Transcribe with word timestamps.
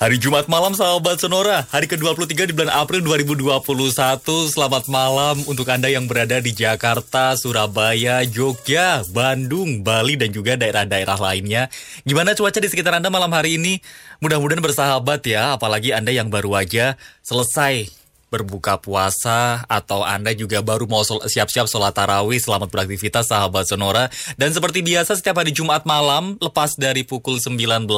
Hari 0.00 0.16
Jumat 0.16 0.48
malam 0.48 0.72
sahabat 0.72 1.20
Sonora, 1.20 1.68
hari 1.68 1.84
ke-23 1.84 2.48
di 2.48 2.56
bulan 2.56 2.72
April 2.72 3.04
2021. 3.04 4.24
Selamat 4.48 4.88
malam 4.88 5.44
untuk 5.44 5.68
Anda 5.68 5.92
yang 5.92 6.08
berada 6.08 6.40
di 6.40 6.56
Jakarta, 6.56 7.36
Surabaya, 7.36 8.24
Jogja, 8.24 9.04
Bandung, 9.12 9.84
Bali, 9.84 10.16
dan 10.16 10.32
juga 10.32 10.56
daerah-daerah 10.56 11.20
lainnya. 11.20 11.68
Gimana 12.08 12.32
cuaca 12.32 12.64
di 12.64 12.72
sekitar 12.72 12.96
Anda 12.96 13.12
malam 13.12 13.28
hari 13.28 13.60
ini? 13.60 13.84
Mudah-mudahan 14.24 14.64
bersahabat 14.64 15.20
ya, 15.28 15.60
apalagi 15.60 15.92
Anda 15.92 16.16
yang 16.16 16.32
baru 16.32 16.64
aja 16.64 16.96
selesai 17.20 17.99
berbuka 18.30 18.78
puasa 18.78 19.66
atau 19.66 20.06
Anda 20.06 20.30
juga 20.32 20.62
baru 20.62 20.86
mau 20.86 21.02
siap-siap 21.04 21.66
sholat 21.66 21.92
tarawih 21.92 22.38
selamat 22.38 22.70
beraktivitas 22.70 23.26
sahabat 23.28 23.66
Sonora 23.66 24.06
dan 24.38 24.54
seperti 24.54 24.86
biasa 24.86 25.18
setiap 25.18 25.42
hari 25.42 25.50
Jumat 25.50 25.82
malam 25.82 26.38
lepas 26.38 26.78
dari 26.78 27.02
pukul 27.02 27.42
19 27.42 27.90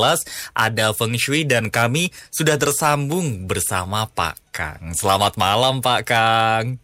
ada 0.57 0.87
Feng 0.97 1.15
Shui 1.21 1.45
dan 1.45 1.69
kami 1.69 2.09
sudah 2.33 2.57
tersambung 2.57 3.45
bersama 3.45 4.09
Pak 4.09 4.41
Kang 4.51 4.97
selamat 4.97 5.37
malam 5.37 5.85
Pak 5.85 6.03
Kang 6.09 6.81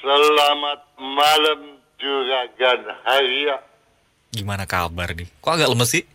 Selamat 0.00 0.80
malam 0.96 1.76
Juragan 2.00 2.88
Haria 3.04 3.60
Gimana 4.30 4.62
kabar 4.62 5.10
nih? 5.10 5.26
Kok 5.42 5.52
agak 5.58 5.70
lemes 5.74 5.90
sih? 5.90 6.06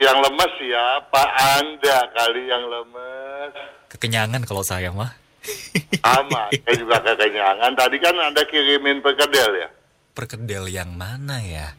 Yang 0.00 0.16
lemes 0.24 0.54
ya 0.64 0.84
Pak 1.12 1.30
Anda 1.60 1.98
kali 2.16 2.48
yang 2.48 2.64
lemes 2.72 3.52
Kekenyangan 3.90 4.46
kalau 4.46 4.62
saya 4.64 4.94
mah. 4.94 5.10
Sama, 6.04 6.52
saya 6.52 6.76
juga 6.78 7.00
kekenyangan. 7.02 7.74
Tadi 7.74 7.96
kan 7.98 8.14
Anda 8.14 8.46
kirimin 8.46 9.02
perkedel 9.02 9.66
ya? 9.66 9.68
Perkedel 10.14 10.70
yang 10.70 10.94
mana 10.94 11.42
ya? 11.42 11.74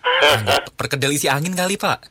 Enggak, 0.00 0.72
perkedel 0.72 1.12
isi 1.12 1.28
angin 1.28 1.52
kali, 1.52 1.76
Pak. 1.76 2.00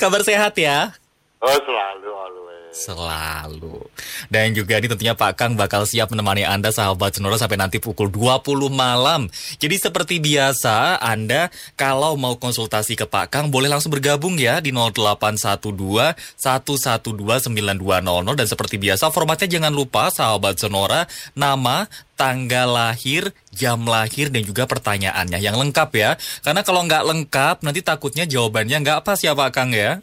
Kabar 0.00 0.22
sehat 0.22 0.54
ya? 0.54 0.94
Oh, 1.42 1.58
selalu, 1.66 2.10
always. 2.14 2.41
Selalu. 2.72 3.84
Dan 4.32 4.56
juga 4.56 4.80
ini 4.80 4.88
tentunya 4.88 5.12
Pak 5.12 5.36
Kang 5.36 5.52
bakal 5.60 5.84
siap 5.84 6.08
menemani 6.08 6.48
Anda 6.48 6.72
sahabat 6.72 7.12
Sonora 7.12 7.36
sampai 7.36 7.60
nanti 7.60 7.76
pukul 7.76 8.08
20 8.08 8.72
malam. 8.72 9.28
Jadi 9.60 9.76
seperti 9.76 10.24
biasa 10.24 10.96
Anda 10.96 11.52
kalau 11.76 12.16
mau 12.16 12.40
konsultasi 12.40 12.96
ke 12.96 13.04
Pak 13.04 13.28
Kang 13.28 13.46
boleh 13.52 13.68
langsung 13.68 13.92
bergabung 13.92 14.40
ya 14.40 14.64
di 14.64 14.72
0812 14.72 16.16
112 16.40 17.52
9200 17.52 18.40
dan 18.40 18.46
seperti 18.48 18.80
biasa 18.80 19.12
formatnya 19.12 19.60
jangan 19.60 19.72
lupa 19.76 20.08
sahabat 20.08 20.56
Sonora 20.56 21.04
nama 21.36 21.84
tanggal 22.16 22.70
lahir, 22.72 23.34
jam 23.52 23.84
lahir, 23.84 24.30
dan 24.30 24.46
juga 24.46 24.64
pertanyaannya 24.64 25.42
yang 25.42 25.58
lengkap 25.58 25.90
ya. 25.92 26.10
Karena 26.40 26.62
kalau 26.62 26.86
nggak 26.86 27.04
lengkap, 27.04 27.56
nanti 27.66 27.82
takutnya 27.82 28.24
jawabannya 28.24 28.78
nggak 28.80 29.02
pas 29.02 29.18
ya 29.20 29.36
Pak 29.36 29.50
Kang 29.50 29.74
ya. 29.74 30.00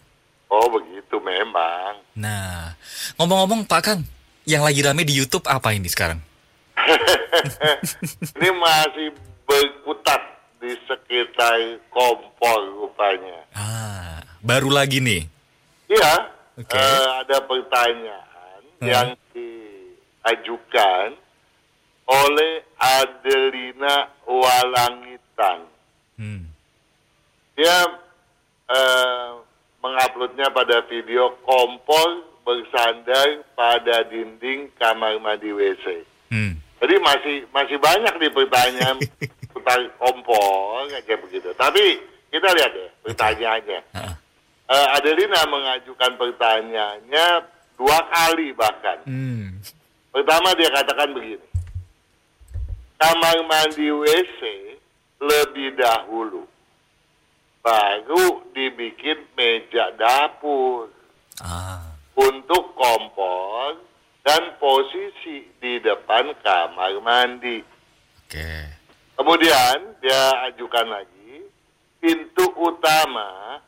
Oh 0.51 0.67
begitu 0.67 1.15
memang. 1.23 1.98
Nah, 2.15 2.73
ngomong-ngomong 3.17 3.65
Pak 3.65 3.81
Kang, 3.81 4.01
yang 4.43 4.63
lagi 4.63 4.81
rame 4.81 5.05
di 5.05 5.13
YouTube 5.13 5.45
apa 5.45 5.71
ini 5.71 5.85
sekarang? 5.85 6.19
ini 8.39 8.49
masih 8.55 9.13
berkutat 9.45 10.21
di 10.59 10.73
sekitar 10.85 11.59
kompor 11.89 12.59
rupanya. 12.81 13.39
Ah, 13.53 14.19
baru 14.41 14.69
lagi 14.69 14.99
nih. 14.99 15.23
Iya, 15.89 16.13
Oke. 16.57 16.75
eh, 16.77 17.07
ada 17.23 17.37
pertanyaan 17.43 18.27
Hmm. 18.79 18.87
yang 18.87 19.11
diajukan 19.35 21.11
oleh 22.07 22.53
Adelina 22.79 24.07
Walangitan. 24.23 25.67
Hmm. 26.15 26.47
Dia 27.53 27.79
eh, 28.69 29.29
menguploadnya 29.79 30.47
pada 30.51 30.83
video 30.87 31.35
kompor 31.43 32.27
bersandar 32.43 33.43
pada 33.53 34.03
dinding 34.09 34.71
kamar 34.75 35.19
mandi 35.21 35.51
WC. 35.53 36.03
Hmm. 36.31 36.57
Jadi 36.79 36.95
masih 37.03 37.35
masih 37.51 37.77
banyak 37.77 38.13
nih 38.17 38.31
pertanyaan 38.31 38.97
tentang 39.55 39.81
kompor 39.99 40.87
kayak 40.89 41.19
begitu. 41.23 41.49
Tapi 41.55 41.99
kita 42.29 42.47
lihat 42.55 42.71
ya 42.73 42.89
pertanyaannya. 43.03 43.81
Ah, 43.95 44.13
Eh, 44.69 44.87
Adelina 45.01 45.49
mengajukan 45.49 46.13
pertanyaannya 46.13 47.27
dua 47.73 48.05
kali 48.05 48.53
bahkan. 48.53 49.01
Hmm. 49.01 49.57
Pertama 50.13 50.53
dia 50.53 50.69
katakan 50.69 51.09
begini. 51.09 51.41
Kamar 53.01 53.33
mandi 53.49 53.89
WC 53.89 54.41
lebih 55.17 55.73
dahulu. 55.73 56.45
Baru 57.59 58.47
dibikin 58.55 59.27
meja 59.35 59.91
dapur 59.99 60.87
Ah. 61.43 61.83
untuk 62.15 62.75
kompor 62.75 63.79
dan 64.23 64.55
posisi 64.59 65.47
di 65.59 65.79
depan 65.79 66.35
kamar 66.43 66.99
mandi. 66.99 67.63
Oke. 68.23 68.51
Kemudian 69.15 69.99
dia 69.99 70.47
ajukan 70.51 70.87
lagi 70.87 71.47
pintu 71.99 72.47
utama 72.55 73.59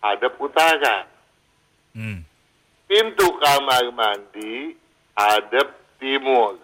hadap 0.00 0.36
utara. 0.40 1.08
Hmm. 1.96 2.24
Pintu 2.88 3.26
kamar 3.40 3.88
mandi 3.92 4.76
hadap 5.16 5.68
timur. 6.00 6.56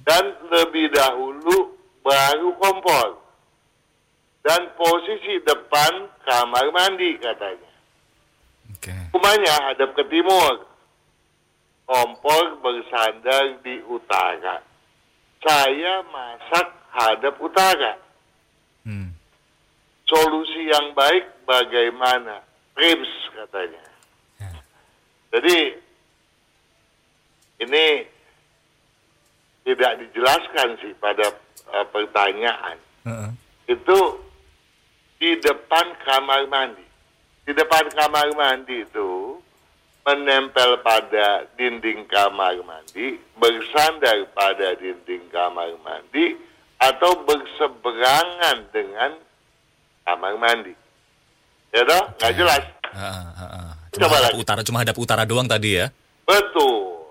Dan 0.00 0.24
lebih 0.50 0.90
dahulu 0.90 1.76
baru 2.02 2.50
kompor. 2.56 3.20
Dan 4.40 4.72
posisi 4.72 5.36
depan 5.44 6.08
kamar 6.24 6.66
mandi 6.72 7.20
katanya. 7.20 7.72
Oke. 8.72 8.94
Rumahnya 9.12 9.54
hadap 9.68 9.92
ke 9.92 10.04
timur. 10.08 10.64
Kompor 11.84 12.62
bersandar 12.64 13.60
di 13.60 13.82
utara. 13.84 14.62
Saya 15.44 16.00
masak 16.08 16.68
hadap 16.88 17.36
utara. 17.36 17.98
Hmm. 18.86 19.12
Solusi 20.08 20.70
yang 20.70 20.96
baik 20.96 21.44
bagaimana? 21.44 22.40
Prims 22.72 23.12
katanya. 23.36 23.84
Ya. 24.40 24.50
Jadi 25.36 25.58
ini 27.60 27.86
tidak 29.68 29.92
dijelaskan 30.00 30.68
sih 30.80 30.92
pada 30.96 31.28
eh, 31.76 31.86
pertanyaan. 31.92 32.76
Heeh. 33.04 33.30
Itu 33.76 34.29
di 35.20 35.36
depan 35.38 35.86
kamar 36.02 36.48
mandi. 36.48 36.82
Di 37.44 37.52
depan 37.52 37.92
kamar 37.92 38.32
mandi 38.32 38.80
itu 38.80 39.36
menempel 40.00 40.80
pada 40.80 41.44
dinding 41.60 42.08
kamar 42.08 42.56
mandi, 42.64 43.20
bersandar 43.36 44.24
pada 44.32 44.72
dinding 44.80 45.28
kamar 45.28 45.76
mandi, 45.84 46.40
atau 46.80 47.20
berseberangan 47.28 48.72
dengan 48.72 49.20
kamar 50.08 50.34
mandi. 50.40 50.72
Ya 51.70 51.84
toh? 51.84 52.02
Nggak 52.16 52.34
jelas. 52.34 52.64
Ah, 52.90 53.28
ah, 53.36 53.42
ah. 53.44 53.70
Coba 53.92 54.08
Cuma 54.08 54.16
hadap 54.16 54.32
lagi. 54.32 54.40
utara, 54.40 54.60
cuma 54.64 54.78
hadap 54.82 54.96
utara 54.96 55.22
doang 55.28 55.46
tadi 55.46 55.78
ya. 55.78 55.92
Betul. 56.24 57.04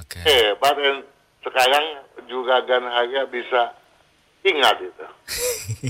Oke. 0.00 0.18
Hebat. 0.24 0.74
dan 0.80 0.96
sekarang 1.44 1.84
juga 2.26 2.64
Gan 2.64 2.88
Harga 2.88 3.28
bisa 3.28 3.74
ingat 4.42 4.76
itu. 4.80 5.06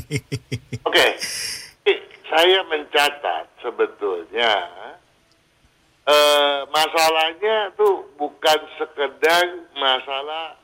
Oke. 0.88 1.06
I- 1.86 2.04
Saya 2.30 2.62
mencatat 2.62 3.58
sebetulnya 3.58 4.52
eh, 6.06 6.58
masalahnya 6.70 7.74
tuh 7.74 8.06
bukan 8.14 8.60
sekedar 8.78 9.44
masalah 9.74 10.54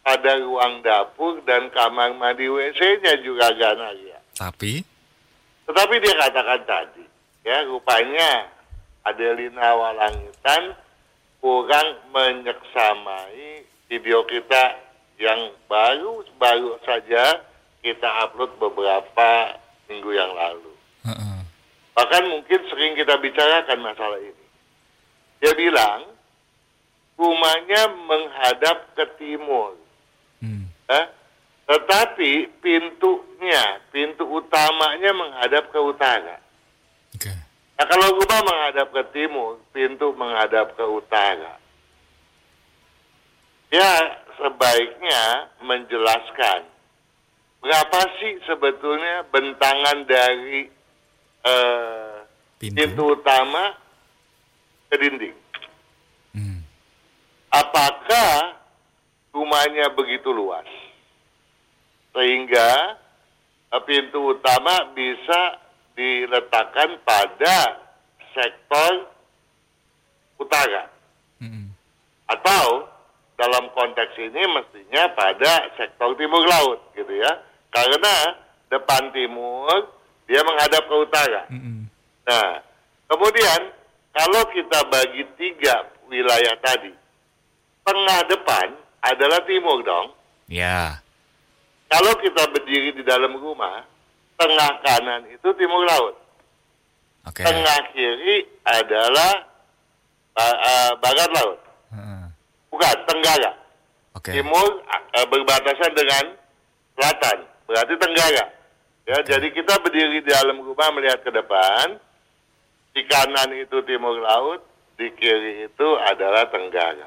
pada 0.00 0.36
ruang 0.40 0.80
dapur 0.80 1.44
dan 1.44 1.68
kamar 1.72 2.16
mandi 2.16 2.48
WC-nya 2.48 3.20
juga 3.20 3.52
Gan 3.52 3.80
Harga. 3.80 4.18
Tapi 4.36 4.80
Tetapi 5.64 5.94
dia 5.96 6.14
katakan 6.20 6.60
tadi, 6.64 7.04
ya 7.40 7.64
rupanya 7.64 8.48
Adelina 9.04 9.76
Walangitan 9.76 10.76
kurang 11.40 12.00
menyeksamai 12.12 13.64
video 13.88 14.24
kita 14.24 14.76
yang 15.18 15.54
baru 15.70 16.26
baru 16.36 16.78
saja 16.82 17.42
kita 17.84 18.08
upload 18.26 18.56
beberapa 18.58 19.58
minggu 19.86 20.10
yang 20.14 20.32
lalu. 20.34 20.74
Bahkan 21.94 22.22
mungkin 22.26 22.60
sering 22.66 22.98
kita 22.98 23.14
bicarakan 23.22 23.78
masalah 23.78 24.18
ini. 24.18 24.46
Dia 25.38 25.54
bilang 25.54 26.10
rumahnya 27.14 27.82
menghadap 27.94 28.98
ke 28.98 29.04
timur. 29.14 29.78
Hmm. 30.42 30.66
Eh? 30.90 31.06
Tetapi 31.64 32.60
pintunya, 32.60 33.78
pintu 33.94 34.26
utamanya 34.26 35.10
menghadap 35.14 35.70
ke 35.70 35.78
utara. 35.80 36.36
Oke. 37.14 37.32
Nah 37.78 37.86
kalau 37.86 38.18
rumah 38.18 38.40
menghadap 38.42 38.90
ke 38.90 39.02
timur, 39.14 39.62
pintu 39.70 40.10
menghadap 40.18 40.74
ke 40.74 40.84
utara. 40.84 41.62
Ya 43.70 44.18
sebaiknya 44.38 45.22
menjelaskan 45.62 46.60
berapa 47.64 48.00
sih 48.20 48.44
sebetulnya 48.44 49.24
bentangan 49.32 50.04
dari 50.04 50.68
eh, 51.44 52.16
Pintu. 52.60 52.76
pintu 52.76 53.02
utama 53.16 53.72
ke 54.92 54.96
dinding. 55.00 55.36
Hmm. 56.36 56.60
Apakah 57.48 58.60
rumahnya 59.32 59.88
begitu 59.96 60.28
luas 60.28 60.68
sehingga 62.12 63.00
eh, 63.72 63.82
pintu 63.88 64.36
utama 64.36 64.92
bisa 64.92 65.64
diletakkan 65.94 67.00
pada 67.06 67.80
sektor 68.34 69.08
utara 70.38 70.90
Mm-mm. 71.38 71.70
atau 72.26 72.93
dalam 73.34 73.66
konteks 73.74 74.14
ini 74.18 74.42
mestinya 74.54 75.10
pada 75.14 75.74
sektor 75.74 76.14
timur 76.14 76.46
laut 76.46 76.80
gitu 76.94 77.10
ya 77.10 77.32
karena 77.74 78.38
depan 78.70 79.10
timur 79.10 79.90
dia 80.24 80.40
menghadap 80.46 80.82
ke 80.86 80.94
utara 80.94 81.42
Mm-mm. 81.50 81.84
Nah, 82.24 82.56
kemudian 83.08 83.60
kalau 84.16 84.42
kita 84.48 84.78
bagi 84.88 85.22
tiga 85.36 85.92
wilayah 86.08 86.56
tadi, 86.64 86.92
tengah 87.84 88.20
depan 88.32 88.66
adalah 89.04 89.40
timur 89.44 89.84
dong. 89.84 90.16
Ya. 90.48 91.04
Kalau 91.92 92.16
kita 92.18 92.48
berdiri 92.48 92.96
di 92.96 93.04
dalam 93.04 93.36
rumah, 93.36 93.84
tengah 94.40 94.72
kanan 94.82 95.28
itu 95.30 95.48
timur 95.54 95.84
laut, 95.84 96.16
Oke. 97.28 97.44
tengah 97.44 97.78
kiri 97.92 98.48
adalah 98.64 99.32
eh, 100.40 100.92
barat 100.98 101.30
laut. 101.36 101.60
Bukan 102.74 102.96
tenggara. 103.06 103.52
Oke. 104.18 104.34
Timur 104.34 104.82
eh, 104.82 105.26
berbatasan 105.30 105.94
dengan 105.94 106.34
selatan, 106.98 107.38
berarti 107.70 107.94
tenggara. 107.94 108.44
Ya, 109.04 109.18
jadi 109.22 109.46
kita 109.54 109.78
berdiri 109.84 110.24
di 110.24 110.32
dalam 110.32 110.58
rumah 110.64 110.90
melihat 110.96 111.22
ke 111.22 111.30
depan, 111.30 112.00
di 112.96 113.02
kanan 113.06 113.52
itu 113.54 113.78
timur 113.86 114.16
laut, 114.18 114.64
di 114.98 115.06
kiri 115.14 115.70
itu 115.70 115.88
adalah 116.08 116.48
tenggara. 116.48 117.06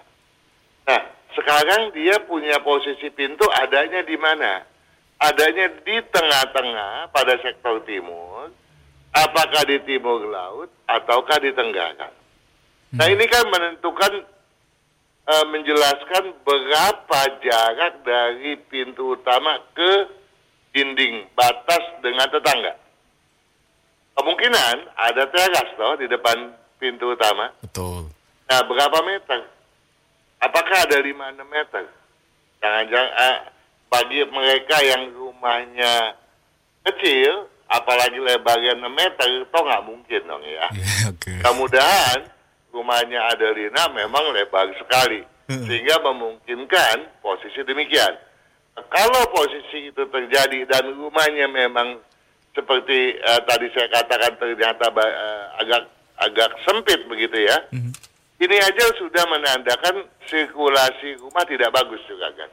Nah, 0.88 1.02
sekarang 1.34 1.92
dia 1.98 2.22
punya 2.24 2.62
posisi 2.62 3.10
pintu 3.12 3.44
adanya 3.50 4.06
di 4.06 4.16
mana? 4.16 4.62
Adanya 5.18 5.74
di 5.82 5.98
tengah-tengah 6.14 7.10
pada 7.10 7.34
sektor 7.42 7.82
timur, 7.90 8.54
apakah 9.10 9.66
di 9.66 9.82
timur 9.82 10.22
laut 10.30 10.70
ataukah 10.86 11.42
di 11.42 11.50
tenggara. 11.50 12.14
Nah, 12.94 13.08
ini 13.10 13.26
kan 13.26 13.50
menentukan 13.50 14.37
eh, 15.28 15.46
menjelaskan 15.52 16.24
berapa 16.42 17.20
jarak 17.44 17.94
dari 18.08 18.56
pintu 18.72 19.20
utama 19.20 19.60
ke 19.76 20.08
dinding 20.72 21.28
batas 21.36 21.84
dengan 22.00 22.32
tetangga. 22.32 22.74
Kemungkinan 24.18 24.76
ada 24.98 25.24
teras 25.30 25.70
toh 25.78 25.94
di 26.00 26.10
depan 26.10 26.56
pintu 26.82 27.14
utama. 27.14 27.54
Betul. 27.62 28.10
Nah, 28.48 28.62
berapa 28.66 28.98
meter? 29.06 29.46
Apakah 30.42 30.86
ada 30.86 30.98
5-6 31.02 31.44
meter? 31.46 31.84
Jangan-jangan 32.62 33.12
eh, 33.14 33.38
bagi 33.90 34.22
mereka 34.30 34.78
yang 34.82 35.14
rumahnya 35.14 36.18
kecil, 36.86 37.50
apalagi 37.70 38.18
lebarnya 38.18 38.78
6 38.80 38.90
meter, 38.90 39.30
toh 39.50 39.62
nggak 39.66 39.86
mungkin 39.86 40.22
dong 40.26 40.44
ya. 40.46 40.66
Ya, 40.74 41.12
oke. 41.12 41.30
Mudah-mudahan 41.30 42.20
rumahnya 42.78 43.34
Adelina 43.34 43.90
memang 43.90 44.30
lebar 44.38 44.70
sekali 44.78 45.26
sehingga 45.50 45.98
memungkinkan 46.06 47.24
posisi 47.26 47.66
demikian. 47.66 48.14
Kalau 48.78 49.24
posisi 49.34 49.90
itu 49.90 50.04
terjadi 50.06 50.70
dan 50.70 50.94
rumahnya 50.94 51.50
memang 51.50 51.98
seperti 52.54 53.18
eh, 53.18 53.42
tadi 53.50 53.66
saya 53.74 53.90
katakan 53.90 54.38
ternyata 54.38 54.86
eh, 54.94 55.44
agak 55.66 55.82
agak 56.22 56.50
sempit 56.62 57.02
begitu 57.10 57.42
ya. 57.42 57.58
Mhm. 57.74 57.90
Ini 58.38 58.54
aja 58.62 58.86
sudah 59.02 59.26
menandakan 59.34 60.06
sirkulasi 60.30 61.18
rumah 61.18 61.42
tidak 61.50 61.74
bagus 61.74 61.98
juga 62.06 62.30
kan. 62.38 62.50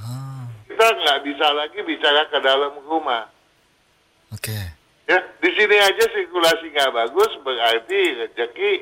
Ah, 0.00 0.48
Kita 0.64 0.88
nggak 0.88 1.20
bisa 1.28 1.52
lagi 1.52 1.84
bicara 1.84 2.24
ke 2.32 2.38
dalam 2.40 2.72
rumah. 2.88 3.28
oke. 4.32 4.56
Ya, 5.04 5.18
di 5.42 5.50
sini 5.52 5.76
aja 5.76 6.04
sirkulasi 6.16 6.72
nggak 6.72 6.94
bagus 6.96 7.28
berarti 7.44 8.00
rezeki 8.24 8.72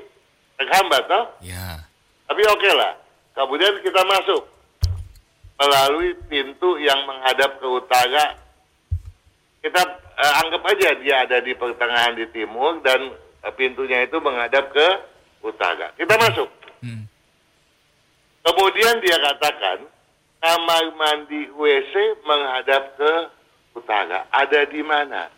terhambat 0.61 1.03
toh. 1.09 1.25
Ya. 1.41 1.81
Tapi 2.29 2.43
oke 2.45 2.71
lah. 2.77 2.93
Kemudian 3.33 3.81
kita 3.81 4.05
masuk 4.05 4.43
melalui 5.57 6.13
pintu 6.29 6.77
yang 6.77 7.01
menghadap 7.09 7.57
ke 7.57 7.67
utara. 7.67 8.37
Kita 9.61 9.81
eh, 9.97 10.35
anggap 10.45 10.63
aja 10.69 10.89
dia 11.01 11.25
ada 11.25 11.41
di 11.41 11.53
pertengahan 11.57 12.17
di 12.17 12.29
timur 12.33 12.85
dan 12.85 13.17
eh, 13.17 13.53
pintunya 13.57 14.05
itu 14.05 14.21
menghadap 14.21 14.69
ke 14.73 14.87
utara. 15.41 15.93
Kita 15.97 16.17
masuk. 16.21 16.49
Hmm. 16.85 17.05
Kemudian 18.41 19.01
dia 19.05 19.17
katakan 19.21 19.85
kamar 20.41 20.85
mandi 20.97 21.49
WC 21.53 22.25
menghadap 22.25 22.97
ke 22.97 23.13
utara. 23.77 24.25
Ada 24.33 24.65
di 24.69 24.81
mana? 24.81 25.29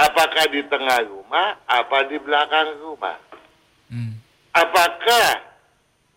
Apakah 0.00 0.48
di 0.48 0.64
tengah 0.68 1.04
rumah? 1.08 1.60
Apa 1.68 2.08
di 2.08 2.16
belakang 2.20 2.80
rumah? 2.80 3.20
Apakah 4.50 5.26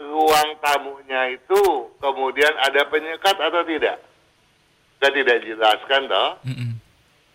ruang 0.01 0.49
tamunya 0.57 1.37
itu 1.37 1.63
kemudian 2.01 2.53
ada 2.65 2.81
penyekat 2.89 3.37
atau 3.37 3.61
tidak? 3.65 4.01
Kita 4.97 5.07
tidak 5.13 5.37
jelaskan 5.43 6.01
toh, 6.07 6.29
Mm-mm. 6.47 6.71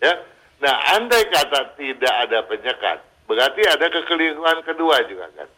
ya. 0.01 0.13
Nah, 0.59 0.75
andai 0.97 1.23
kata 1.31 1.77
tidak 1.79 2.13
ada 2.27 2.43
penyekat, 2.43 2.99
berarti 3.29 3.61
ada 3.63 3.87
kekeliruan 3.87 4.59
kedua 4.67 5.05
juga 5.07 5.31
kan. 5.37 5.49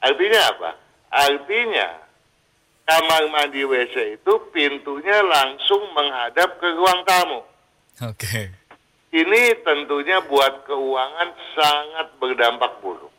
Artinya 0.00 0.40
apa? 0.48 0.70
Artinya 1.12 1.88
kamar 2.84 3.22
mandi 3.32 3.64
WC 3.64 4.20
itu 4.20 4.32
pintunya 4.52 5.20
langsung 5.24 5.92
menghadap 5.92 6.56
ke 6.60 6.68
ruang 6.72 7.00
tamu. 7.04 7.40
Oke. 8.04 8.52
Ini 9.14 9.42
tentunya 9.62 10.24
buat 10.26 10.66
keuangan 10.66 11.30
sangat 11.54 12.08
berdampak 12.18 12.82
buruk. 12.82 13.12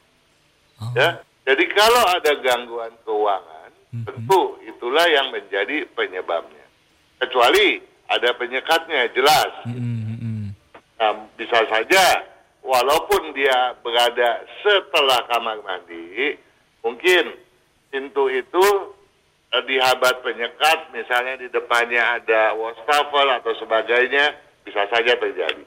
Oh. 0.83 0.91
Ya, 0.91 1.23
jadi 1.45 1.63
kalau 1.77 2.03
ada 2.09 2.31
gangguan 2.41 2.93
keuangan, 3.05 3.69
Mhm. 3.93 4.03
tentu 4.03 4.57
itulah 4.65 5.05
yang 5.07 5.29
menjadi 5.31 5.85
penyebabnya. 5.93 6.65
Kecuali 7.21 7.79
ada 8.11 8.33
penyekatnya, 8.35 9.07
jelas. 9.15 9.53
Mm-mm. 9.69 10.51
Nah, 10.99 11.13
bisa 11.39 11.63
saja, 11.69 12.27
walaupun 12.59 13.31
dia 13.31 13.77
berada 13.79 14.43
setelah 14.65 15.23
kamar 15.31 15.61
mandi, 15.63 16.35
mungkin 16.83 17.33
pintu 17.93 18.27
itu 18.27 18.65
eh, 19.55 19.63
dihabat 19.63 20.19
penyekat, 20.25 20.91
misalnya 20.91 21.39
di 21.39 21.47
depannya 21.47 22.19
ada 22.19 22.51
wastafel 22.59 23.27
atau 23.39 23.53
sebagainya, 23.55 24.35
bisa 24.67 24.83
saja 24.91 25.15
terjadi. 25.15 25.63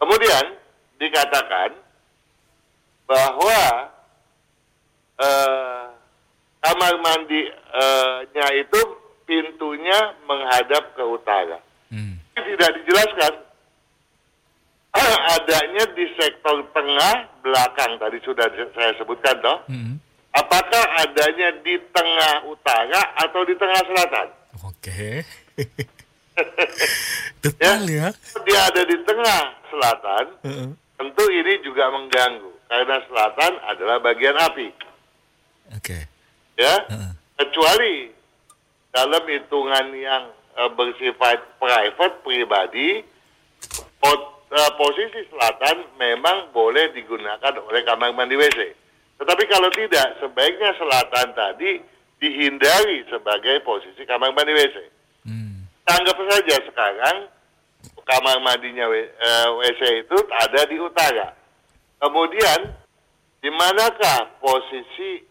Kemudian 0.00 0.56
dikatakan 0.98 1.76
bahwa 3.06 3.60
eh, 5.20 5.84
kamar 6.60 6.94
mandinya 7.00 8.48
itu 8.56 8.80
pintunya 9.28 9.98
menghadap 10.26 10.96
ke 10.96 11.04
utara. 11.04 11.58
Hmm. 11.92 12.18
Tidak 12.34 12.70
dijelaskan 12.82 13.32
adanya 15.38 15.84
di 15.94 16.04
sektor 16.18 16.66
tengah 16.74 17.30
belakang 17.42 17.94
tadi 18.02 18.18
sudah 18.26 18.46
saya 18.74 18.92
sebutkan 18.98 19.38
toh. 19.38 19.58
Mm-mm. 19.70 20.02
Apakah 20.30 20.84
adanya 21.02 21.58
di 21.62 21.74
tengah 21.90 22.46
utara 22.46 23.02
atau 23.18 23.42
di 23.42 23.54
tengah 23.58 23.82
selatan? 23.82 24.26
Oke. 24.62 25.26
Detail 27.42 27.82
ya. 27.86 28.08
Dia 28.46 28.60
ada 28.70 28.82
di 28.86 28.96
tengah 29.02 29.42
selatan, 29.70 30.24
Heeh. 30.46 30.70
tentu 30.98 31.24
ini 31.30 31.52
juga 31.66 31.90
mengganggu 31.90 32.50
karena 32.70 32.96
selatan 33.10 33.52
adalah 33.66 33.98
bagian 33.98 34.38
api, 34.38 34.70
Oke. 35.76 35.98
ya. 36.58 36.74
Heeh. 36.88 37.10
Kecuali 37.40 38.12
dalam 38.90 39.22
hitungan 39.24 39.86
yang 39.96 40.28
uh, 40.58 40.70
bersifat 40.74 41.56
private 41.56 42.16
pribadi 42.26 43.00
pot- 44.02 44.44
uh, 44.50 44.72
posisi 44.76 45.24
selatan 45.30 45.86
memang 45.96 46.52
boleh 46.52 46.92
digunakan 46.92 47.54
oleh 47.64 47.80
kamar 47.86 48.12
mandi 48.12 48.36
WC. 48.36 48.60
Tetapi 49.20 49.44
kalau 49.52 49.68
tidak, 49.72 50.16
sebaiknya 50.20 50.74
selatan 50.80 51.32
tadi 51.36 51.80
dihindari 52.20 53.04
sebagai 53.08 53.64
posisi 53.64 54.04
kamar 54.04 54.32
mandi 54.36 54.52
WC. 54.52 54.76
Hmm. 55.24 55.64
Anggap 55.88 56.16
saja 56.18 56.56
sekarang 56.66 57.16
kamar 58.04 58.36
mandinya 58.42 58.90
W- 58.90 59.12
eh, 59.12 59.48
WC 59.64 59.82
itu 60.04 60.16
ada 60.28 60.60
di 60.66 60.76
utara. 60.76 61.32
Kemudian 62.00 62.74
di 63.40 63.48
manakah 63.54 64.34
posisi 64.42 65.29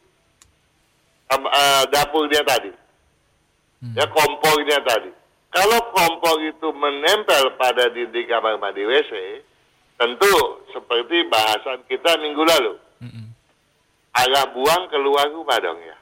kam- 1.29 1.47
eh, 1.47 1.83
dapurnya 1.93 2.41
tadi? 2.41 2.71
Ya 3.95 4.03
kompornya 4.11 4.83
tadi. 4.83 5.07
Kalau 5.49 5.79
kompor 5.95 6.35
itu 6.43 6.67
menempel 6.75 7.55
pada 7.55 7.87
dinding 7.89 8.27
kamar 8.27 8.59
mandi 8.59 8.83
WC, 8.83 9.41
tentu 9.95 10.35
seperti 10.75 11.25
bahasan 11.31 11.81
kita 11.87 12.19
minggu 12.21 12.43
lalu, 12.43 12.73
Mm-mm. 13.01 13.33
arah 14.13 14.45
buang 14.51 14.91
keluar 14.91 15.25
rumah 15.31 15.57
dong 15.63 15.79
ya. 15.81 15.97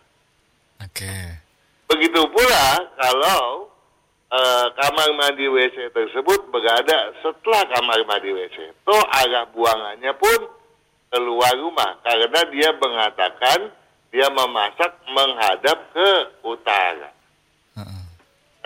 Oke. 0.84 1.16
Begitu 1.88 2.22
pula 2.28 2.66
kalau 3.00 3.72
eh, 4.34 4.68
kamar 4.74 5.08
mandi 5.16 5.48
WC 5.48 5.96
tersebut 5.96 6.50
berada 6.52 7.14
setelah 7.24 7.64
kamar 7.78 8.04
mandi 8.04 8.34
WC. 8.34 8.74
Toh 8.84 9.04
arah 9.06 9.48
buangannya 9.54 10.12
pun 10.18 10.40
keluar 11.08 11.56
rumah 11.56 11.96
karena 12.04 12.42
dia 12.52 12.70
mengatakan 12.76 13.72
dia 14.12 14.28
memasak 14.32 14.92
menghadap 15.12 15.78
ke 15.94 16.10
utara. 16.44 17.18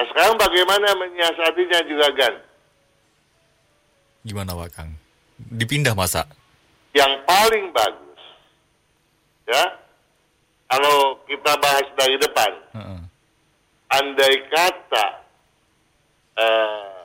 Nah 0.01 0.09
sekarang 0.09 0.33
bagaimana 0.33 0.97
menyiasatinya 0.97 1.79
juga 1.85 2.09
Gan? 2.17 2.35
Gimana 4.25 4.57
Pak 4.57 4.69
Kang? 4.73 4.89
Dipindah 5.37 5.93
masa? 5.93 6.25
Yang 6.97 7.21
paling 7.21 7.69
bagus, 7.69 8.21
ya, 9.45 9.77
kalau 10.65 11.21
kita 11.29 11.53
bahas 11.61 11.85
dari 11.93 12.17
depan, 12.17 12.51
Heeh. 12.73 13.01
andai 13.93 14.37
kata 14.49 15.07
eh, 16.33 16.97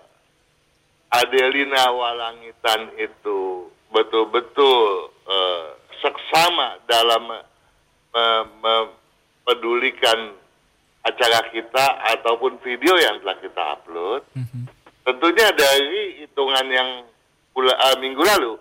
Adelina 1.21 1.93
Walangitan 1.93 2.97
itu 2.97 3.69
betul-betul 3.93 5.13
eh, 5.29 5.67
seksama 6.01 6.81
dalam 6.89 7.45
mempedulikan 8.63 10.35
acara 11.07 11.47
kita 11.55 11.87
ataupun 12.19 12.59
video 12.63 12.99
yang 12.99 13.23
telah 13.23 13.39
kita 13.39 13.63
upload, 13.79 14.23
Mhm. 14.35 14.67
tentunya 15.07 15.49
dari 15.55 16.27
hitungan 16.27 16.67
yang 16.67 16.91
bula- 17.55 17.79
eh, 17.79 17.97
minggu 18.03 18.23
lalu, 18.23 18.59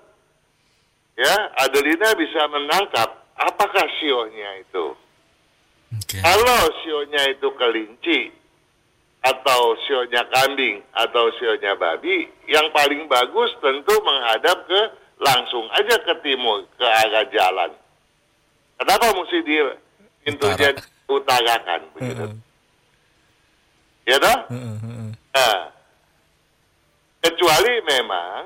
ya 1.17 1.33
Adelina 1.65 2.13
bisa 2.13 2.45
menangkap 2.47 3.09
apakah 3.35 3.85
sionya 3.97 4.61
itu. 4.61 4.95
Oke. 5.95 6.17
Kalau 6.21 6.61
sionya 6.85 7.33
itu 7.33 7.47
kelinci 7.57 8.31
atau 9.25 9.73
sionya 9.89 10.21
kambing 10.29 10.85
atau 10.93 11.33
sionya 11.41 11.73
babi, 11.75 12.29
yang 12.45 12.69
paling 12.69 13.09
bagus 13.09 13.51
tentu 13.57 13.95
menghadap 14.05 14.69
ke 14.69 14.81
langsung 15.17 15.65
aja 15.71 15.97
ke 16.03 16.13
timur 16.21 16.67
ke 16.77 16.85
arah 16.85 17.25
jalan. 17.31 17.71
Kenapa 18.75 19.05
mesti 19.15 19.39
di 19.43 19.55
Utara. 20.25 20.73
utarakan 21.05 21.81
begitu? 21.95 22.25
Ya 24.05 24.17
toh? 24.21 24.37
Nah, 25.35 25.59
kecuali 27.21 27.73
memang 27.85 28.41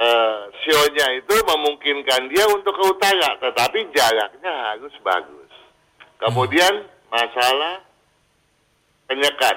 eh, 0.00 0.38
sionya 0.64 1.06
itu 1.18 1.34
memungkinkan 1.44 2.30
dia 2.32 2.46
untuk 2.50 2.72
ke 2.72 2.84
utara, 2.88 3.36
tetapi 3.38 3.90
jaraknya 3.92 4.52
harus 4.74 4.94
bagus. 5.04 5.50
Kemudian 6.18 6.88
masalah 7.10 7.84
penyekat, 9.06 9.56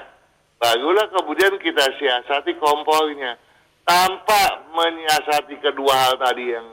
barulah 0.59 1.07
kemudian 1.11 1.55
kita 1.61 1.85
siasati 1.97 2.57
kompornya. 2.59 3.37
Tanpa 3.83 4.63
menyiasati 4.71 5.59
kedua 5.59 5.91
hal 5.91 6.15
tadi 6.15 6.55
yang 6.55 6.63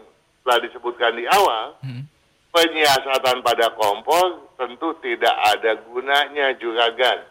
telah 0.47 0.59
disebutkan 0.63 1.19
di 1.19 1.27
awal, 1.27 1.75
Hmm. 1.83 2.07
Penyiasatan 2.51 3.43
pada 3.43 3.71
kompor 3.75 4.51
tentu 4.59 4.93
tidak 5.01 5.35
ada 5.57 5.79
gunanya 5.89 6.53
juragan. 6.59 7.25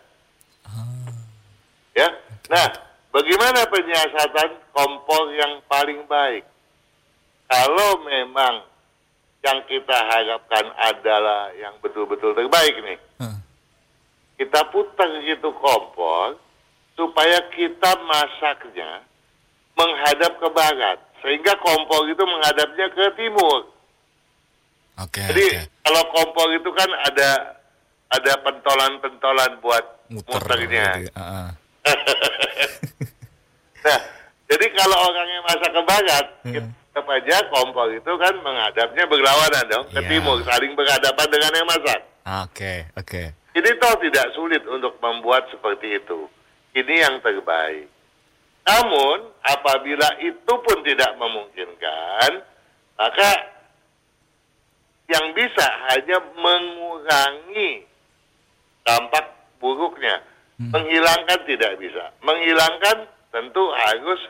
Ya. 1.93 2.07
Nah, 2.47 2.67
bagaimana 3.11 3.67
penyiasatan 3.67 4.49
kompor 4.71 5.35
yang 5.35 5.59
paling 5.67 6.07
baik? 6.07 6.47
Kalau 7.49 8.05
memang 8.05 8.63
yang 9.41 9.59
kita 9.67 9.95
harapkan 9.95 10.65
adalah 10.79 11.51
yang 11.55 11.75
betul-betul 11.79 12.35
terbaik 12.35 12.75
nih, 12.83 12.99
Heeh. 13.23 13.37
kita 14.37 14.67
putar 14.69 15.09
gitu 15.23 15.49
kompor 15.57 16.35
supaya 16.93 17.39
kita 17.55 17.91
masaknya 18.03 19.01
menghadap 19.79 20.35
ke 20.37 20.47
barat, 20.51 20.99
sehingga 21.23 21.55
kompor 21.63 22.03
itu 22.11 22.19
menghadapnya 22.19 22.87
ke 22.91 23.05
timur. 23.15 23.78
Oke, 24.99 25.23
Jadi 25.23 25.45
oke. 25.49 25.61
kalau 25.81 26.03
kompor 26.11 26.47
itu 26.51 26.69
kan 26.71 26.89
ada 27.05 27.29
ada 28.09 28.33
pentolan-pentolan 28.41 29.51
buat 29.59 29.85
Muter. 30.09 30.33
muternya. 30.35 30.87
gitu. 30.99 31.11
Heeh. 31.13 31.47
Nah, 33.79 33.99
jadi 34.45 34.65
kalau 34.75 34.97
orangnya 35.07 35.39
masak 35.41 35.71
ke 35.71 35.81
barat, 35.81 36.25
Hmm. 36.43 36.67
tetap 36.91 37.07
aja 37.07 37.35
kompor 37.47 37.87
itu 37.87 38.11
kan 38.13 38.33
menghadapnya 38.37 39.07
berlawanan 39.07 39.65
dong 39.67 39.85
ke 39.87 40.01
Iya. 40.01 40.09
timur, 40.09 40.37
saling 40.43 40.75
berhadapan 40.75 41.27
dengan 41.29 41.51
yang 41.53 41.63
masak. 41.65 41.99
Oke, 42.43 42.73
oke. 42.93 43.23
Ini 43.49 43.69
toh 43.77 43.95
tidak 43.97 44.35
sulit 44.35 44.61
untuk 44.67 44.99
membuat 44.99 45.47
seperti 45.47 45.95
itu. 45.95 46.27
Ini 46.75 46.93
yang 46.99 47.15
terbaik. 47.19 47.87
Namun, 48.61 49.17
apabila 49.41 50.11
itu 50.19 50.53
pun 50.53 50.77
tidak 50.83 51.15
memungkinkan, 51.15 52.43
maka 52.93 53.29
yang 55.09 55.33
bisa 55.33 55.65
hanya 55.89 56.17
mengurangi 56.37 57.83
dampak 58.85 59.25
buruknya. 59.57 60.21
Menghilangkan 60.59 61.39
tidak 61.47 61.79
bisa. 61.79 62.11
Menghilangkan 62.19 63.07
tentu 63.31 63.63
harus 63.71 64.21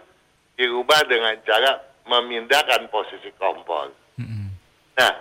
dirubah 0.55 1.01
dengan 1.09 1.35
cara 1.41 1.81
memindahkan 2.05 2.85
posisi 2.93 3.33
kompor. 3.37 3.89
Mm-mm. 4.21 4.53
Nah, 4.93 5.13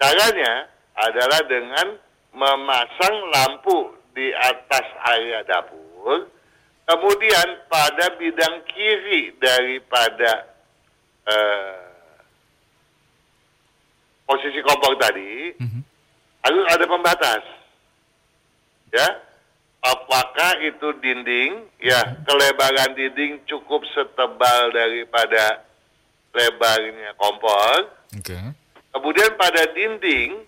caranya 0.00 0.68
adalah 0.96 1.40
dengan 1.44 2.00
memasang 2.32 3.16
lampu 3.28 3.92
di 4.14 4.30
atas 4.30 4.86
area 5.18 5.42
dapur, 5.44 6.30
kemudian 6.86 7.48
pada 7.68 8.14
bidang 8.16 8.62
kiri 8.70 9.34
daripada 9.36 10.48
eh, 11.28 11.83
posisi 14.24 14.60
kompor 14.64 14.96
tadi 14.96 15.52
Mhm. 15.60 15.80
harus 16.44 16.64
ada 16.72 16.84
pembatas, 16.88 17.42
ya. 18.92 19.08
Apakah 19.84 20.64
itu 20.64 20.96
dinding? 20.96 21.68
Ya, 21.76 22.00
kelebaran 22.24 22.96
dinding 22.96 23.44
cukup 23.44 23.84
setebal 23.92 24.72
daripada 24.72 25.60
lebarnya 26.32 27.12
kompor. 27.20 27.92
Oke. 28.16 28.32
Kemudian 28.96 29.36
pada 29.36 29.68
dinding 29.76 30.40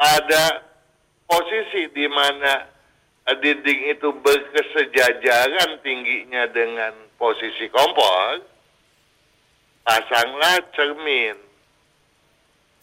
pada 0.00 0.64
posisi 1.28 1.92
di 1.92 2.08
mana 2.08 2.72
eh, 3.24 3.36
dinding 3.40 3.80
itu 3.92 4.08
berkesejajaran 4.20 5.80
tingginya 5.80 6.44
dengan 6.52 6.92
posisi 7.16 7.68
kompor, 7.68 8.44
pasanglah 9.80 10.60
cermin. 10.72 11.36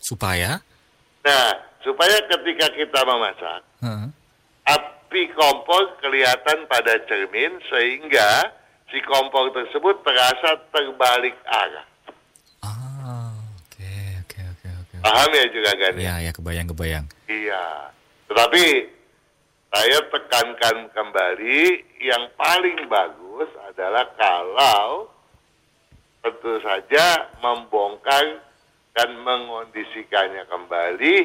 Supaya? 0.01 0.57
Nah, 1.21 1.49
supaya 1.85 2.17
ketika 2.25 2.67
kita 2.73 2.99
memasak, 3.05 3.61
Heeh. 3.85 4.07
api 4.65 5.21
kompor 5.37 5.95
kelihatan 6.01 6.65
pada 6.65 6.97
cermin 7.05 7.61
sehingga 7.69 8.49
si 8.89 8.97
kompor 9.05 9.53
tersebut 9.53 10.01
terasa 10.01 10.57
terbalik 10.73 11.37
arah. 11.45 11.85
Ah, 12.65 13.37
oke, 13.61 13.93
oke, 14.25 14.39
oke, 14.41 14.67
oke. 14.67 14.95
Paham 15.05 15.29
ya 15.31 15.45
juga 15.53 15.71
kan? 15.77 15.93
Ya, 15.95 16.15
ya, 16.19 16.31
kebayang, 16.33 16.67
kebayang. 16.73 17.05
Iya. 17.29 17.93
Tetapi 18.27 18.65
saya 19.71 19.99
tekankan 20.11 20.91
kembali 20.91 21.59
yang 22.03 22.27
paling 22.35 22.89
bagus 22.91 23.47
adalah 23.71 24.03
kalau 24.19 25.07
tentu 26.21 26.59
saja 26.59 27.31
membongkar 27.39 28.50
dan 28.91 29.15
mengondisikannya 29.23 30.43
kembali 30.51 31.15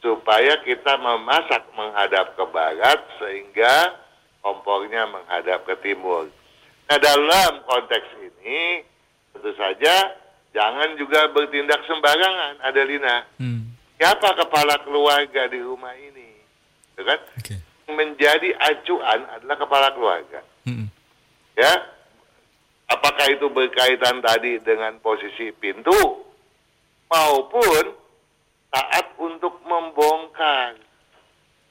supaya 0.00 0.60
kita 0.64 0.96
memasak 0.96 1.64
menghadap 1.76 2.36
ke 2.36 2.44
barat 2.52 3.00
sehingga 3.20 3.96
kompornya 4.40 5.08
menghadap 5.08 5.64
ke 5.68 5.76
timur. 5.84 6.28
Nah 6.88 6.98
dalam 6.98 7.64
konteks 7.68 8.08
ini 8.20 8.84
tentu 9.32 9.52
saja 9.56 10.16
jangan 10.56 10.96
juga 10.96 11.28
bertindak 11.32 11.84
sembarangan, 11.84 12.64
Adelina. 12.64 13.28
Hmm. 13.36 13.76
Siapa 14.00 14.32
kepala 14.32 14.80
keluarga 14.80 15.44
di 15.52 15.60
rumah 15.60 15.92
ini? 15.92 16.40
Gitu 16.96 17.04
kan? 17.04 17.20
Oke. 17.36 17.56
Menjadi 17.90 18.56
acuan 18.56 19.20
adalah 19.28 19.56
kepala 19.60 19.88
keluarga. 19.92 20.40
Mm-mm. 20.64 20.88
Ya, 21.58 21.72
apakah 22.88 23.28
itu 23.28 23.50
berkaitan 23.52 24.24
tadi 24.24 24.56
dengan 24.64 24.96
posisi 25.04 25.52
pintu 25.52 26.29
maupun 27.10 27.84
saat 28.70 29.06
untuk 29.18 29.58
membongkar. 29.66 30.78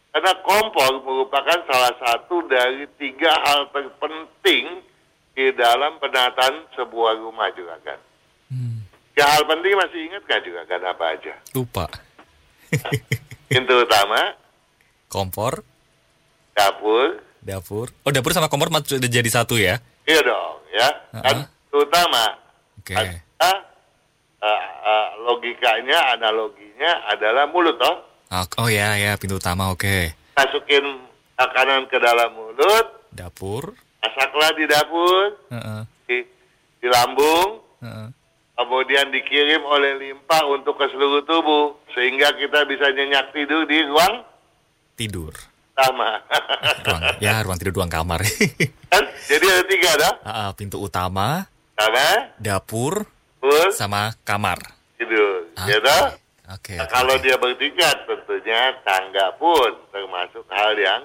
Karena 0.10 0.34
kompor 0.42 1.00
merupakan 1.06 1.60
salah 1.70 1.94
satu 2.02 2.44
dari 2.50 2.84
tiga 3.00 3.30
hal 3.46 3.70
terpenting 3.72 4.84
di 5.32 5.48
dalam 5.56 5.96
penataan 6.02 6.66
sebuah 6.76 7.16
rumah 7.24 7.48
juga 7.56 7.78
kan. 7.86 8.00
Hmm. 8.52 8.84
Tiga 9.14 9.26
hal 9.30 9.46
penting 9.48 9.78
masih 9.78 10.00
ingat 10.12 10.24
kan 10.28 10.42
juga 10.44 10.62
kan 10.66 10.82
apa 10.84 11.06
aja? 11.16 11.34
Lupa. 11.56 11.86
Pintu 13.50 13.82
utama, 13.82 14.38
Kompor, 15.10 15.66
dapur, 16.54 17.18
dapur. 17.42 17.90
Oh 18.06 18.14
dapur 18.14 18.30
sama 18.30 18.46
kompor 18.46 18.70
sudah 18.86 19.10
jadi 19.10 19.26
satu 19.26 19.58
ya? 19.58 19.82
iya 20.06 20.22
dong 20.22 20.58
ya. 20.70 20.90
Dan 21.18 21.46
Uh-uh. 21.46 21.46
pintu 21.50 21.78
utama 21.86 22.26
Oke. 22.78 22.94
ada 22.94 23.52
eh, 24.40 24.62
eh, 24.86 25.08
logikanya, 25.22 26.14
analoginya 26.14 26.92
adalah 27.08 27.46
mulut 27.46 27.76
toh. 27.76 27.96
Oh 28.58 28.70
ya 28.70 28.94
ya 28.94 29.18
pintu 29.18 29.36
utama 29.36 29.70
oke. 29.70 30.14
Masukin 30.34 30.86
makanan 31.36 31.88
ke 31.88 31.98
dalam 31.98 32.30
mulut, 32.32 32.86
Dapur. 33.10 33.74
masaklah 34.00 34.52
di 34.54 34.64
dapur, 34.64 35.36
Heeh, 35.52 35.82
di, 36.08 36.18
di 36.80 36.88
lambung, 36.88 37.60
heeh. 37.80 38.08
kemudian 38.56 39.08
dikirim 39.10 39.60
oleh 39.62 40.00
limpa 40.00 40.40
untuk 40.48 40.76
ke 40.76 40.88
seluruh 40.88 41.24
tubuh 41.24 41.76
sehingga 41.92 42.32
kita 42.34 42.64
bisa 42.64 42.88
nyenyak 42.90 43.32
tidur 43.32 43.64
di 43.66 43.84
ruang 43.84 44.24
Tidur. 44.96 45.32
utama. 45.72 46.20
Ruang, 46.86 47.02
ya 47.24 47.40
ruang 47.40 47.56
tidur 47.56 47.72
ruang 47.74 47.88
kamar. 47.88 48.20
Kan? 48.92 49.04
Jadi 49.26 49.46
ada 49.48 49.64
tiga 49.64 49.92
dah, 49.96 50.14
Ah, 50.22 50.32
ah, 50.32 50.50
pintu 50.52 50.76
utama, 50.76 51.48
sama, 51.76 52.36
dapur, 52.36 53.08
pun, 53.40 53.68
sama 53.72 54.12
kamar. 54.22 54.60
tidur. 54.96 55.48
Oke. 55.56 55.66
Ya 55.66 55.78
toh? 55.80 56.06
Oke. 56.50 56.74
Nah, 56.76 56.88
kalau 56.88 57.16
dia 57.18 57.36
bertingkat 57.36 58.04
tentunya 58.04 58.60
tangga 58.82 59.32
pun 59.36 59.72
termasuk 59.90 60.44
hal 60.50 60.76
yang 60.76 61.02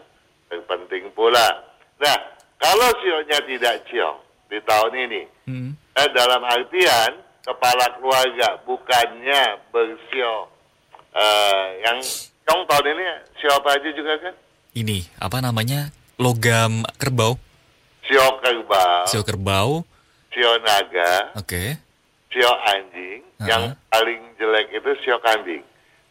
terpenting 0.49 1.07
pula. 1.13 1.63
Nah, 1.97 2.19
kalau 2.57 2.91
sionya 2.99 3.39
tidak 3.41 3.87
ciong 3.87 4.19
di 4.49 4.59
tahun 4.63 4.93
ini, 4.99 5.23
Hmm. 5.47 5.71
eh, 5.95 6.09
dalam 6.11 6.43
artian 6.43 7.13
kepala 7.41 7.87
keluarga 7.95 8.57
bukannya 8.65 9.43
bersio 9.69 10.49
eh, 11.13 11.67
yang 11.85 12.03
ciong 12.43 12.63
tahun 12.67 12.87
ini 12.91 13.05
sio 13.37 13.55
apa 13.55 13.79
aja 13.79 13.89
juga 13.93 14.15
kan? 14.19 14.35
Ini 14.75 15.07
apa 15.17 15.39
namanya? 15.39 15.93
Logam 16.17 16.83
kerbau. 16.97 17.39
Sio 18.03 18.27
kerbau, 18.41 19.07
Sio 19.07 19.23
kerbau. 19.23 19.71
sio 20.29 20.51
naga, 20.59 21.31
Oke. 21.39 21.79
Sio 22.35 22.51
anjing, 22.51 23.23
Uh-huh. 23.35 23.51
yang 23.51 23.65
paling 23.91 24.23
jelek 24.39 24.71
itu 24.75 24.91
sio 25.05 25.19
kambing. 25.23 25.63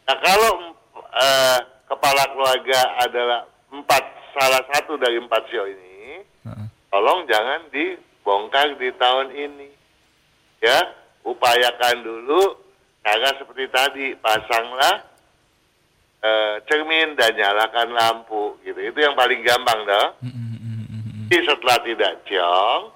Nah 0.08 0.16
kalau 0.20 0.76
eh, 0.94 1.58
kepala 1.88 2.24
keluarga 2.32 2.80
adalah 3.04 3.48
empat 3.72 4.04
salah 4.36 4.62
satu 4.72 4.94
dari 5.00 5.18
empat 5.18 5.42
sio 5.48 5.64
ini, 5.66 6.22
Heeh. 6.46 6.66
tolong 6.92 7.26
jangan 7.26 7.68
dibongkar 7.74 8.76
di 8.76 8.88
tahun 8.96 9.28
ini. 9.34 9.68
Ya, 10.64 10.80
upayakan 11.28 12.06
dulu 12.06 12.40
cara 13.04 13.36
seperti 13.36 13.68
tadi, 13.68 14.06
pasanglah 14.16 15.04
eh, 16.24 16.54
cermin 16.70 17.18
dan 17.18 17.36
nyalakan 17.36 17.88
lampu 17.92 18.56
gitu. 18.64 18.80
Itu 18.80 18.98
yang 19.00 19.12
paling 19.18 19.42
gampang 19.44 19.80
mm. 20.22 21.28
Jadi 21.34 21.50
setelah 21.50 21.78
tidak 21.82 22.12
ciong, 22.30 22.93